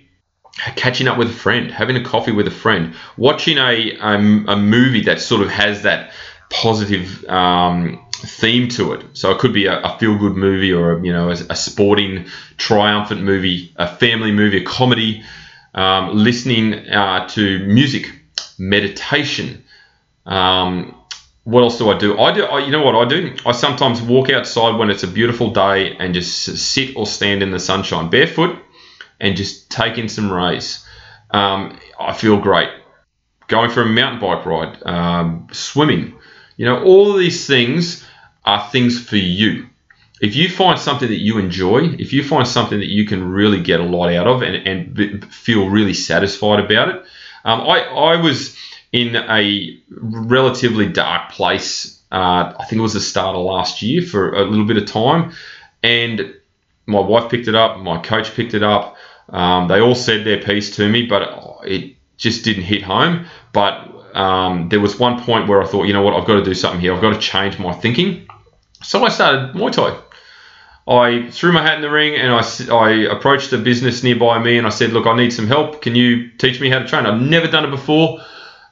catching 0.76 1.08
up 1.08 1.18
with 1.18 1.30
a 1.30 1.34
friend, 1.34 1.70
having 1.72 1.96
a 1.96 2.04
coffee 2.04 2.32
with 2.32 2.46
a 2.46 2.52
friend, 2.52 2.94
watching 3.16 3.58
a, 3.58 3.96
a, 3.96 4.14
a 4.14 4.56
movie 4.56 5.02
that 5.02 5.20
sort 5.20 5.42
of 5.42 5.48
has 5.48 5.82
that 5.82 6.12
positive 6.48 7.24
um, 7.24 8.06
theme 8.12 8.68
to 8.68 8.92
it. 8.92 9.04
So, 9.14 9.32
it 9.32 9.40
could 9.40 9.52
be 9.52 9.66
a, 9.66 9.80
a 9.80 9.98
feel 9.98 10.16
good 10.16 10.36
movie 10.36 10.72
or 10.72 10.92
a, 10.92 11.04
you 11.04 11.12
know, 11.12 11.28
a, 11.28 11.36
a 11.50 11.56
sporting, 11.56 12.26
triumphant 12.56 13.22
movie, 13.22 13.72
a 13.74 13.88
family 13.88 14.30
movie, 14.30 14.58
a 14.58 14.64
comedy 14.64 15.24
um, 15.74 16.16
listening 16.16 16.74
uh, 16.88 17.28
to 17.28 17.60
music, 17.66 18.12
meditation. 18.58 19.64
Um, 20.26 20.94
what 21.44 21.62
else 21.62 21.78
do 21.78 21.90
I 21.90 21.98
do? 21.98 22.18
I 22.18 22.32
do. 22.32 22.44
I, 22.44 22.64
you 22.64 22.70
know 22.70 22.82
what 22.82 22.94
I 22.94 23.08
do? 23.08 23.34
I 23.46 23.52
sometimes 23.52 24.02
walk 24.02 24.30
outside 24.30 24.76
when 24.76 24.90
it's 24.90 25.02
a 25.02 25.08
beautiful 25.08 25.50
day 25.52 25.96
and 25.96 26.14
just 26.14 26.42
sit 26.44 26.96
or 26.96 27.06
stand 27.06 27.42
in 27.42 27.50
the 27.50 27.58
sunshine 27.58 28.10
barefoot 28.10 28.58
and 29.18 29.36
just 29.36 29.70
take 29.70 29.98
in 29.98 30.08
some 30.08 30.30
rays. 30.30 30.84
Um, 31.30 31.78
I 31.98 32.12
feel 32.12 32.38
great. 32.38 32.68
Going 33.48 33.70
for 33.70 33.82
a 33.82 33.86
mountain 33.86 34.20
bike 34.20 34.46
ride, 34.46 34.82
um, 34.84 35.48
swimming. 35.50 36.14
You 36.56 36.66
know, 36.66 36.84
all 36.84 37.12
of 37.12 37.18
these 37.18 37.46
things 37.46 38.06
are 38.44 38.70
things 38.70 39.02
for 39.02 39.16
you 39.16 39.69
if 40.20 40.36
you 40.36 40.50
find 40.50 40.78
something 40.78 41.08
that 41.08 41.20
you 41.20 41.38
enjoy, 41.38 41.84
if 41.98 42.12
you 42.12 42.22
find 42.22 42.46
something 42.46 42.78
that 42.78 42.88
you 42.88 43.06
can 43.06 43.30
really 43.30 43.62
get 43.62 43.80
a 43.80 43.84
lot 43.84 44.12
out 44.12 44.26
of 44.26 44.42
and, 44.42 44.54
and 44.68 45.34
feel 45.34 45.68
really 45.68 45.94
satisfied 45.94 46.60
about 46.60 46.90
it, 46.90 47.04
um, 47.44 47.62
I, 47.62 47.80
I 47.80 48.16
was 48.20 48.54
in 48.92 49.16
a 49.16 49.78
relatively 49.90 50.88
dark 50.88 51.30
place. 51.32 52.00
Uh, 52.12 52.52
I 52.58 52.66
think 52.68 52.80
it 52.80 52.82
was 52.82 52.92
the 52.92 53.00
start 53.00 53.34
of 53.34 53.42
last 53.42 53.80
year 53.80 54.02
for 54.02 54.34
a 54.34 54.44
little 54.44 54.66
bit 54.66 54.76
of 54.76 54.84
time, 54.84 55.32
and 55.82 56.34
my 56.86 57.00
wife 57.00 57.30
picked 57.30 57.48
it 57.48 57.54
up, 57.54 57.78
my 57.78 58.02
coach 58.02 58.34
picked 58.34 58.52
it 58.52 58.62
up. 58.62 58.96
Um, 59.30 59.68
they 59.68 59.80
all 59.80 59.94
said 59.94 60.26
their 60.26 60.42
piece 60.42 60.76
to 60.76 60.88
me, 60.88 61.06
but 61.06 61.22
it 61.64 61.96
just 62.18 62.44
didn't 62.44 62.64
hit 62.64 62.82
home. 62.82 63.26
But 63.52 63.88
um, 64.14 64.68
there 64.68 64.80
was 64.80 64.98
one 64.98 65.22
point 65.22 65.48
where 65.48 65.62
I 65.62 65.66
thought, 65.66 65.84
you 65.84 65.92
know 65.92 66.02
what, 66.02 66.14
I've 66.14 66.26
got 66.26 66.34
to 66.34 66.44
do 66.44 66.52
something 66.52 66.80
here. 66.80 66.92
I've 66.92 67.00
got 67.00 67.14
to 67.14 67.20
change 67.20 67.58
my 67.58 67.72
thinking. 67.72 68.28
So 68.82 69.04
I 69.04 69.08
started 69.08 69.54
Muay 69.54 69.72
Thai. 69.72 69.96
I 70.90 71.30
threw 71.30 71.52
my 71.52 71.62
hat 71.62 71.76
in 71.76 71.82
the 71.82 71.90
ring 71.90 72.16
and 72.16 72.32
I, 72.32 72.74
I 72.74 72.90
approached 73.12 73.52
a 73.52 73.58
business 73.58 74.02
nearby 74.02 74.40
me 74.40 74.58
and 74.58 74.66
I 74.66 74.70
said, 74.70 74.90
Look, 74.90 75.06
I 75.06 75.16
need 75.16 75.32
some 75.32 75.46
help. 75.46 75.82
Can 75.82 75.94
you 75.94 76.30
teach 76.32 76.60
me 76.60 76.68
how 76.68 76.80
to 76.80 76.88
train? 76.88 77.06
I've 77.06 77.22
never 77.22 77.46
done 77.46 77.64
it 77.64 77.70
before, 77.70 78.18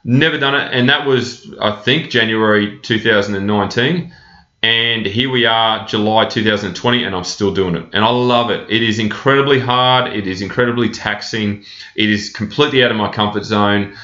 never 0.03 0.37
done 0.37 0.53
it. 0.53 0.73
And 0.73 0.89
that 0.89 1.07
was, 1.07 1.49
I 1.61 1.71
think, 1.71 2.09
January 2.09 2.77
2019. 2.81 4.13
And 4.61 5.05
here 5.05 5.29
we 5.29 5.45
are, 5.45 5.87
July 5.87 6.25
2020, 6.25 7.05
and 7.05 7.15
I'm 7.15 7.23
still 7.23 7.53
doing 7.53 7.75
it. 7.75 7.85
And 7.93 8.03
I 8.03 8.09
love 8.09 8.49
it. 8.49 8.69
It 8.69 8.83
is 8.83 8.99
incredibly 8.99 9.57
hard, 9.57 10.11
it 10.11 10.27
is 10.27 10.41
incredibly 10.41 10.89
taxing, 10.89 11.63
it 11.95 12.09
is 12.09 12.29
completely 12.31 12.83
out 12.83 12.91
of 12.91 12.97
my 12.97 13.09
comfort 13.09 13.45
zone, 13.45 13.95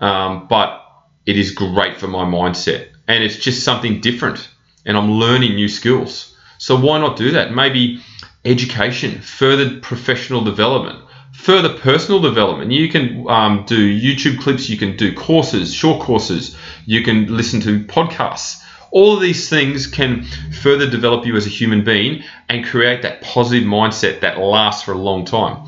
um, 0.00 0.46
but 0.48 0.82
it 1.24 1.38
is 1.38 1.52
great 1.52 1.96
for 1.96 2.08
my 2.08 2.26
mindset. 2.26 2.88
And 3.08 3.24
it's 3.24 3.38
just 3.38 3.64
something 3.64 4.02
different. 4.02 4.50
And 4.84 4.98
I'm 4.98 5.12
learning 5.12 5.54
new 5.54 5.68
skills. 5.68 6.33
So 6.58 6.78
why 6.78 6.98
not 6.98 7.16
do 7.16 7.32
that? 7.32 7.52
Maybe 7.52 8.02
education, 8.44 9.20
further 9.20 9.80
professional 9.80 10.42
development, 10.44 11.04
further 11.32 11.78
personal 11.78 12.20
development. 12.20 12.72
You 12.72 12.88
can 12.88 13.28
um, 13.28 13.64
do 13.66 14.00
YouTube 14.00 14.40
clips, 14.40 14.68
you 14.68 14.76
can 14.76 14.96
do 14.96 15.14
courses, 15.14 15.72
short 15.72 16.02
courses, 16.02 16.56
you 16.86 17.02
can 17.02 17.34
listen 17.34 17.60
to 17.62 17.84
podcasts. 17.84 18.62
All 18.90 19.14
of 19.14 19.20
these 19.20 19.48
things 19.48 19.88
can 19.88 20.24
further 20.62 20.88
develop 20.88 21.26
you 21.26 21.34
as 21.36 21.46
a 21.46 21.50
human 21.50 21.82
being 21.82 22.22
and 22.48 22.64
create 22.64 23.02
that 23.02 23.22
positive 23.22 23.66
mindset 23.66 24.20
that 24.20 24.38
lasts 24.38 24.84
for 24.84 24.92
a 24.92 24.98
long 24.98 25.24
time. 25.24 25.66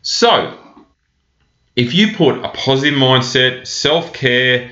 So, 0.00 0.58
if 1.76 1.92
you 1.92 2.16
put 2.16 2.38
a 2.38 2.48
positive 2.48 2.98
mindset, 2.98 3.66
self 3.66 4.14
care, 4.14 4.70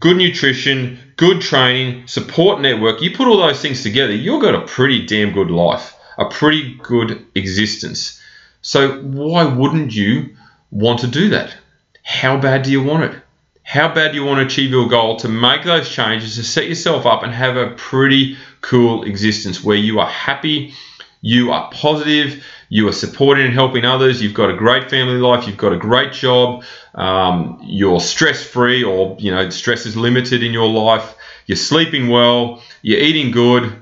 good 0.00 0.16
nutrition, 0.16 0.98
good 1.16 1.40
training, 1.40 2.06
support 2.06 2.60
network, 2.60 3.00
you 3.00 3.16
put 3.16 3.28
all 3.28 3.38
those 3.38 3.60
things 3.60 3.82
together, 3.82 4.12
you've 4.12 4.42
got 4.42 4.54
a 4.54 4.66
pretty 4.66 5.06
damn 5.06 5.32
good 5.32 5.50
life 5.50 5.96
a 6.18 6.26
pretty 6.26 6.74
good 6.82 7.24
existence. 7.34 8.20
So 8.62 9.00
why 9.02 9.44
wouldn't 9.44 9.94
you 9.94 10.36
want 10.70 11.00
to 11.00 11.06
do 11.06 11.30
that? 11.30 11.54
How 12.02 12.38
bad 12.38 12.62
do 12.62 12.70
you 12.70 12.82
want 12.82 13.04
it? 13.04 13.22
How 13.62 13.92
bad 13.92 14.12
do 14.12 14.18
you 14.18 14.24
want 14.24 14.38
to 14.38 14.46
achieve 14.46 14.70
your 14.70 14.88
goal 14.88 15.16
to 15.16 15.28
make 15.28 15.64
those 15.64 15.88
changes 15.88 16.36
to 16.36 16.44
set 16.44 16.68
yourself 16.68 17.04
up 17.04 17.22
and 17.22 17.32
have 17.32 17.56
a 17.56 17.70
pretty 17.70 18.36
cool 18.60 19.02
existence 19.02 19.62
where 19.62 19.76
you 19.76 19.98
are 19.98 20.08
happy, 20.08 20.72
you 21.20 21.50
are 21.50 21.68
positive, 21.72 22.44
you 22.68 22.88
are 22.88 22.92
supporting 22.92 23.46
and 23.46 23.54
helping 23.54 23.84
others, 23.84 24.22
you've 24.22 24.34
got 24.34 24.50
a 24.50 24.56
great 24.56 24.90
family 24.90 25.18
life, 25.18 25.46
you've 25.46 25.56
got 25.56 25.72
a 25.72 25.76
great 25.76 26.12
job, 26.12 26.64
um, 26.94 27.60
you're 27.62 28.00
stress 28.00 28.44
free 28.44 28.82
or 28.82 29.16
you 29.18 29.30
know 29.30 29.48
stress 29.50 29.86
is 29.86 29.96
limited 29.96 30.42
in 30.42 30.52
your 30.52 30.68
life, 30.68 31.14
you're 31.46 31.56
sleeping 31.56 32.08
well, 32.08 32.62
you're 32.82 33.00
eating 33.00 33.30
good, 33.30 33.72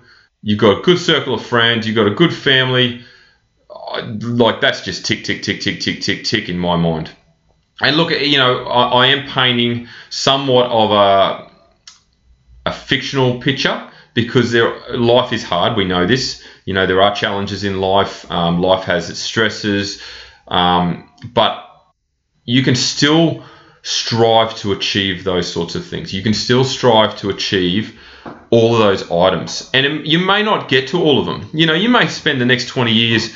you've 0.43 0.59
got 0.59 0.79
a 0.79 0.83
good 0.83 0.99
circle 0.99 1.35
of 1.35 1.45
friends, 1.45 1.87
you've 1.87 1.97
got 1.97 2.07
a 2.07 2.15
good 2.15 2.35
family. 2.35 3.05
Like 4.21 4.61
that's 4.61 4.81
just 4.83 5.07
tick, 5.07 5.25
tick, 5.25 5.43
tick, 5.43 5.61
tick, 5.61 5.81
tick, 5.81 6.01
tick, 6.01 6.25
tick 6.25 6.49
in 6.49 6.59
my 6.59 6.77
mind. 6.77 7.11
And 7.81 7.97
look, 7.97 8.11
you 8.11 8.39
know, 8.39 8.65
I, 8.65 9.05
I 9.05 9.07
am 9.09 9.29
painting 9.29 9.89
somewhat 10.11 10.71
of 10.71 10.91
a 10.91 11.51
a 12.67 12.73
fictional 12.73 13.41
picture 13.41 13.91
because 14.15 14.53
there, 14.53 14.79
life 14.97 15.33
is 15.33 15.43
hard. 15.43 15.77
We 15.77 15.85
know 15.85 16.07
this. 16.07 16.43
You 16.65 16.75
know, 16.75 16.87
there 16.87 17.03
are 17.03 17.15
challenges 17.15 17.65
in 17.65 17.81
life. 17.81 18.31
Um, 18.31 18.61
life 18.61 18.85
has 18.85 19.11
its 19.11 19.21
stresses, 19.21 20.03
um, 20.49 21.11
but 21.33 21.65
you 22.45 22.63
can 22.63 22.75
still 22.75 23.45
strive 23.83 24.57
to 24.57 24.73
achieve 24.73 25.25
those 25.25 25.51
sorts 25.51 25.75
of 25.75 25.87
things. 25.87 26.13
You 26.13 26.23
can 26.23 26.35
still 26.35 26.65
strive 26.65 27.19
to 27.19 27.29
achieve 27.29 27.99
all 28.51 28.75
of 28.75 28.79
those 28.79 29.11
items. 29.11 29.71
And 29.75 30.07
you 30.07 30.19
may 30.19 30.43
not 30.43 30.69
get 30.69 30.89
to 30.89 31.03
all 31.03 31.21
of 31.21 31.27
them. 31.27 31.51
You 31.53 31.67
know, 31.67 31.75
you 31.75 31.91
may 31.91 32.09
spend 32.09 32.41
the 32.41 32.47
next 32.47 32.69
20 32.69 32.93
years 32.93 33.35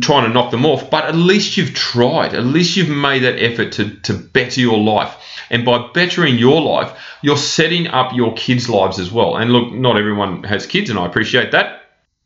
trying 0.00 0.24
to 0.24 0.28
knock 0.28 0.50
them 0.50 0.66
off, 0.66 0.90
but 0.90 1.04
at 1.04 1.14
least 1.14 1.56
you've 1.56 1.72
tried. 1.72 2.34
At 2.34 2.44
least 2.44 2.76
you've 2.76 2.88
made 2.88 3.22
that 3.22 3.42
effort 3.42 3.72
to, 3.72 3.94
to 4.00 4.14
better 4.14 4.60
your 4.60 4.78
life. 4.78 5.14
And 5.50 5.64
by 5.64 5.88
bettering 5.94 6.36
your 6.36 6.60
life, 6.60 6.92
you're 7.22 7.36
setting 7.36 7.86
up 7.86 8.14
your 8.14 8.34
kids' 8.34 8.68
lives 8.68 8.98
as 8.98 9.10
well. 9.10 9.36
And 9.36 9.52
look, 9.52 9.72
not 9.72 9.96
everyone 9.96 10.44
has 10.44 10.66
kids, 10.66 10.90
and 10.90 10.98
I 10.98 11.06
appreciate 11.06 11.52
that. 11.52 11.82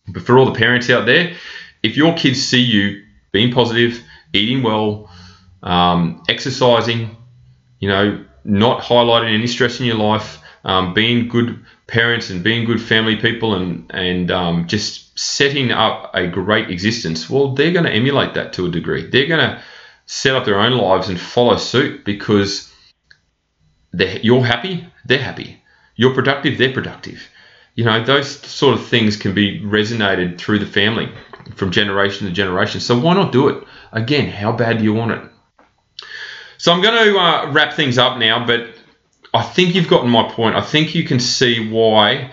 But 0.09 0.23
for 0.23 0.39
all 0.39 0.47
the 0.47 0.59
parents 0.59 0.91
out 0.91 1.07
there, 1.07 1.35
if 1.83 1.97
your 1.97 2.15
kids 2.15 2.43
see 2.43 2.61
you 2.61 3.05
being 3.31 3.53
positive, 3.53 4.03
eating 4.33 4.63
well, 4.63 5.11
um, 5.63 6.23
exercising, 6.29 7.17
you 7.79 7.89
know, 7.89 8.25
not 8.45 8.83
highlighting 8.83 9.33
any 9.33 9.47
stress 9.47 9.81
in 9.81 9.87
your 9.87 9.97
life, 9.97 10.39
um, 10.65 10.95
being 10.95 11.29
good 11.29 11.65
parents 11.87 12.31
and 12.31 12.43
being 12.43 12.65
good 12.65 12.81
family 12.81 13.17
people 13.17 13.55
and 13.55 13.91
and 13.93 14.31
um, 14.31 14.67
just 14.67 15.19
setting 15.19 15.71
up 15.71 16.11
a 16.15 16.27
great 16.27 16.71
existence, 16.71 17.29
well, 17.29 17.55
they're 17.55 17.73
going 17.73 17.85
to 17.85 17.93
emulate 17.93 18.35
that 18.35 18.53
to 18.55 18.67
a 18.67 18.71
degree. 18.71 19.07
They're 19.07 19.27
going 19.27 19.41
to 19.41 19.63
set 20.07 20.35
up 20.35 20.45
their 20.45 20.59
own 20.59 20.73
lives 20.73 21.09
and 21.09 21.21
follow 21.21 21.57
suit 21.57 22.05
because 22.05 22.73
you're 23.93 24.45
happy, 24.45 24.87
they're 25.05 25.19
happy. 25.19 25.63
You're 25.97 26.15
productive, 26.15 26.59
they're 26.59 26.73
productive. 26.73 27.29
You 27.75 27.85
know, 27.85 28.05
those 28.05 28.41
sort 28.41 28.75
of 28.75 28.87
things 28.87 29.17
can 29.17 29.35
be 29.35 29.61
resonated 29.61 30.39
through 30.39 30.59
the 30.59 30.67
family 30.67 31.11
from 31.57 31.71
generation 31.71 32.27
to 32.27 32.33
generation. 32.33 32.81
So 32.81 32.99
why 32.99 33.15
not 33.15 33.33
do 33.33 33.49
it? 33.49 33.65
Again, 33.93 34.29
how 34.29 34.53
bad 34.53 34.79
do 34.79 34.85
you 34.85 34.93
want 34.93 35.13
it? 35.13 35.23
So 36.59 36.73
I'm 36.73 36.83
going 36.83 37.05
to 37.05 37.19
uh, 37.19 37.51
wrap 37.53 37.75
things 37.75 37.99
up 37.99 38.19
now, 38.19 38.47
but 38.47 38.69
I 39.35 39.43
think 39.43 39.75
you've 39.75 39.89
gotten 39.89 40.11
my 40.11 40.31
point. 40.31 40.55
I 40.55 40.61
think 40.61 40.95
you 40.95 41.05
can 41.05 41.19
see 41.19 41.71
why 41.71 42.33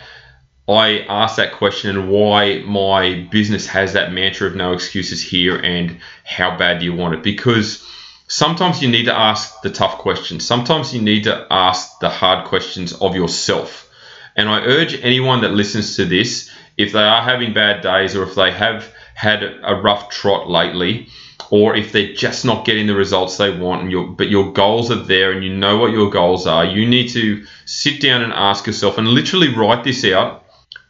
I 0.68 1.00
asked 1.10 1.38
that 1.38 1.54
question 1.54 1.98
and 1.98 2.10
why 2.10 2.60
my 2.60 3.28
business 3.32 3.66
has 3.68 3.94
that 3.94 4.12
mantra 4.12 4.48
of 4.48 4.56
no 4.56 4.74
excuses 4.74 5.22
here 5.24 5.58
and 5.58 6.00
how 6.24 6.58
bad 6.58 6.80
do 6.80 6.86
you 6.86 6.94
want 6.94 7.16
it? 7.16 7.24
Because 7.24 7.84
sometimes 8.28 8.82
you 8.82 8.90
need 8.90 9.06
to 9.06 9.18
ask 9.18 9.62
the 9.62 9.72
tough 9.72 9.98
questions. 9.98 10.46
Sometimes 10.46 10.94
you 10.94 11.02
need 11.02 11.24
to 11.24 11.48
ask 11.50 12.00
the 12.00 12.10
hard 12.10 12.46
questions 12.46 12.94
of 12.94 13.16
yourself. 13.16 13.89
And 14.36 14.50
I 14.50 14.62
urge 14.62 14.96
anyone 15.02 15.42
that 15.42 15.52
listens 15.52 15.96
to 15.96 16.06
this, 16.06 16.50
if 16.78 16.94
they 16.94 17.04
are 17.04 17.22
having 17.22 17.54
bad 17.54 17.82
days 17.82 18.16
or 18.16 18.24
if 18.24 18.36
they 18.36 18.52
have 18.52 18.94
had 19.14 19.44
a 19.44 19.76
rough 19.76 20.10
trot 20.10 20.50
lately, 20.50 21.10
or 21.52 21.76
if 21.76 21.92
they're 21.92 22.14
just 22.14 22.46
not 22.46 22.66
getting 22.66 22.88
the 22.88 22.96
results 22.96 23.38
they 23.38 23.58
want 23.58 23.82
and 23.82 24.18
but 24.18 24.30
your 24.30 24.54
goals 24.54 24.92
are 24.92 25.04
there 25.04 25.32
and 25.32 25.44
you 25.44 25.56
know 25.56 25.78
what 25.78 25.92
your 25.92 26.10
goals 26.10 26.46
are 26.46 26.64
you 26.64 26.88
need 26.88 27.08
to 27.10 27.44
sit 27.66 28.00
down 28.00 28.22
and 28.22 28.32
ask 28.34 28.68
yourself 28.68 29.00
and 29.00 29.08
literally 29.08 29.56
write 29.56 29.84
this 29.84 30.06
out 30.06 30.46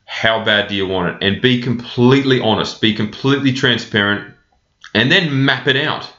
how 0.10 0.44
bad 0.44 0.68
do 0.68 0.74
you 0.74 0.88
want 0.88 1.08
it? 1.08 1.26
And 1.26 1.40
be 1.40 1.62
completely 1.62 2.42
honest 2.42 2.82
be 2.82 2.96
completely 2.96 3.54
transparent 3.54 4.34
and 4.96 5.12
then 5.12 5.46
map 5.46 5.68
it 5.68 5.78
out. 5.78 6.12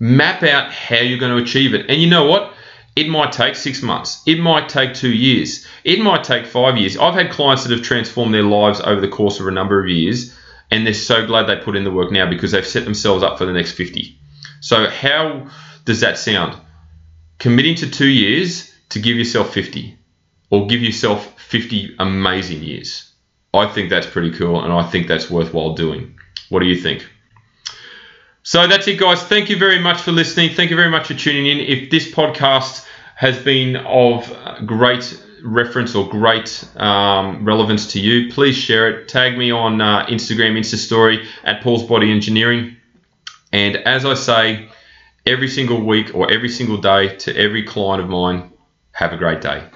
Map 0.00 0.42
out 0.42 0.72
how 0.72 0.96
you're 0.96 1.18
going 1.18 1.36
to 1.36 1.42
achieve 1.42 1.72
it. 1.72 1.88
And 1.88 2.02
you 2.02 2.10
know 2.10 2.26
what 2.26 2.52
it 2.96 3.08
might 3.08 3.32
take 3.32 3.54
six 3.54 3.82
months. 3.82 4.22
It 4.26 4.38
might 4.40 4.68
take 4.68 4.94
two 4.94 5.12
years. 5.12 5.66
It 5.84 6.00
might 6.00 6.24
take 6.24 6.46
five 6.46 6.76
years. 6.76 6.96
I've 6.96 7.14
had 7.14 7.30
clients 7.30 7.64
that 7.64 7.72
have 7.72 7.82
transformed 7.82 8.34
their 8.34 8.42
lives 8.42 8.80
over 8.80 9.00
the 9.00 9.08
course 9.08 9.40
of 9.40 9.46
a 9.46 9.52
number 9.52 9.80
of 9.80 9.88
years 9.88 10.36
and 10.70 10.86
they're 10.86 10.94
so 10.94 11.26
glad 11.26 11.44
they 11.44 11.56
put 11.56 11.76
in 11.76 11.84
the 11.84 11.90
work 11.90 12.12
now 12.12 12.28
because 12.28 12.52
they've 12.52 12.66
set 12.66 12.84
themselves 12.84 13.22
up 13.22 13.38
for 13.38 13.44
the 13.44 13.52
next 13.52 13.72
50. 13.72 14.16
So, 14.60 14.88
how 14.88 15.48
does 15.84 16.00
that 16.00 16.18
sound? 16.18 16.56
Committing 17.38 17.76
to 17.76 17.90
two 17.90 18.08
years 18.08 18.72
to 18.90 19.00
give 19.00 19.16
yourself 19.16 19.52
50 19.52 19.98
or 20.50 20.66
give 20.66 20.82
yourself 20.82 21.40
50 21.40 21.96
amazing 21.98 22.62
years. 22.62 23.12
I 23.52 23.66
think 23.66 23.90
that's 23.90 24.06
pretty 24.06 24.32
cool 24.32 24.62
and 24.62 24.72
I 24.72 24.88
think 24.88 25.08
that's 25.08 25.30
worthwhile 25.30 25.74
doing. 25.74 26.18
What 26.50 26.60
do 26.60 26.66
you 26.66 26.76
think? 26.76 27.08
So 28.42 28.66
that's 28.66 28.88
it, 28.88 28.98
guys. 28.98 29.22
Thank 29.22 29.50
you 29.50 29.58
very 29.58 29.78
much 29.78 30.00
for 30.00 30.12
listening. 30.12 30.54
Thank 30.54 30.70
you 30.70 30.76
very 30.76 30.90
much 30.90 31.08
for 31.08 31.14
tuning 31.14 31.46
in. 31.46 31.58
If 31.58 31.90
this 31.90 32.10
podcast 32.10 32.86
has 33.14 33.38
been 33.38 33.76
of 33.76 34.32
great 34.64 35.22
reference 35.44 35.94
or 35.94 36.08
great 36.08 36.64
um, 36.76 37.44
relevance 37.44 37.92
to 37.92 38.00
you, 38.00 38.32
please 38.32 38.56
share 38.56 38.88
it. 38.88 39.08
Tag 39.08 39.36
me 39.36 39.50
on 39.50 39.80
uh, 39.80 40.06
Instagram, 40.06 40.58
Insta 40.58 40.76
Story 40.76 41.28
at 41.44 41.62
Paul's 41.62 41.82
Body 41.82 42.10
Engineering. 42.10 42.76
And 43.52 43.76
as 43.76 44.04
I 44.04 44.14
say 44.14 44.68
every 45.26 45.48
single 45.48 45.84
week 45.84 46.14
or 46.14 46.30
every 46.30 46.48
single 46.48 46.78
day 46.78 47.16
to 47.16 47.36
every 47.36 47.64
client 47.64 48.02
of 48.02 48.08
mine, 48.08 48.52
have 48.92 49.12
a 49.12 49.16
great 49.16 49.40
day. 49.40 49.66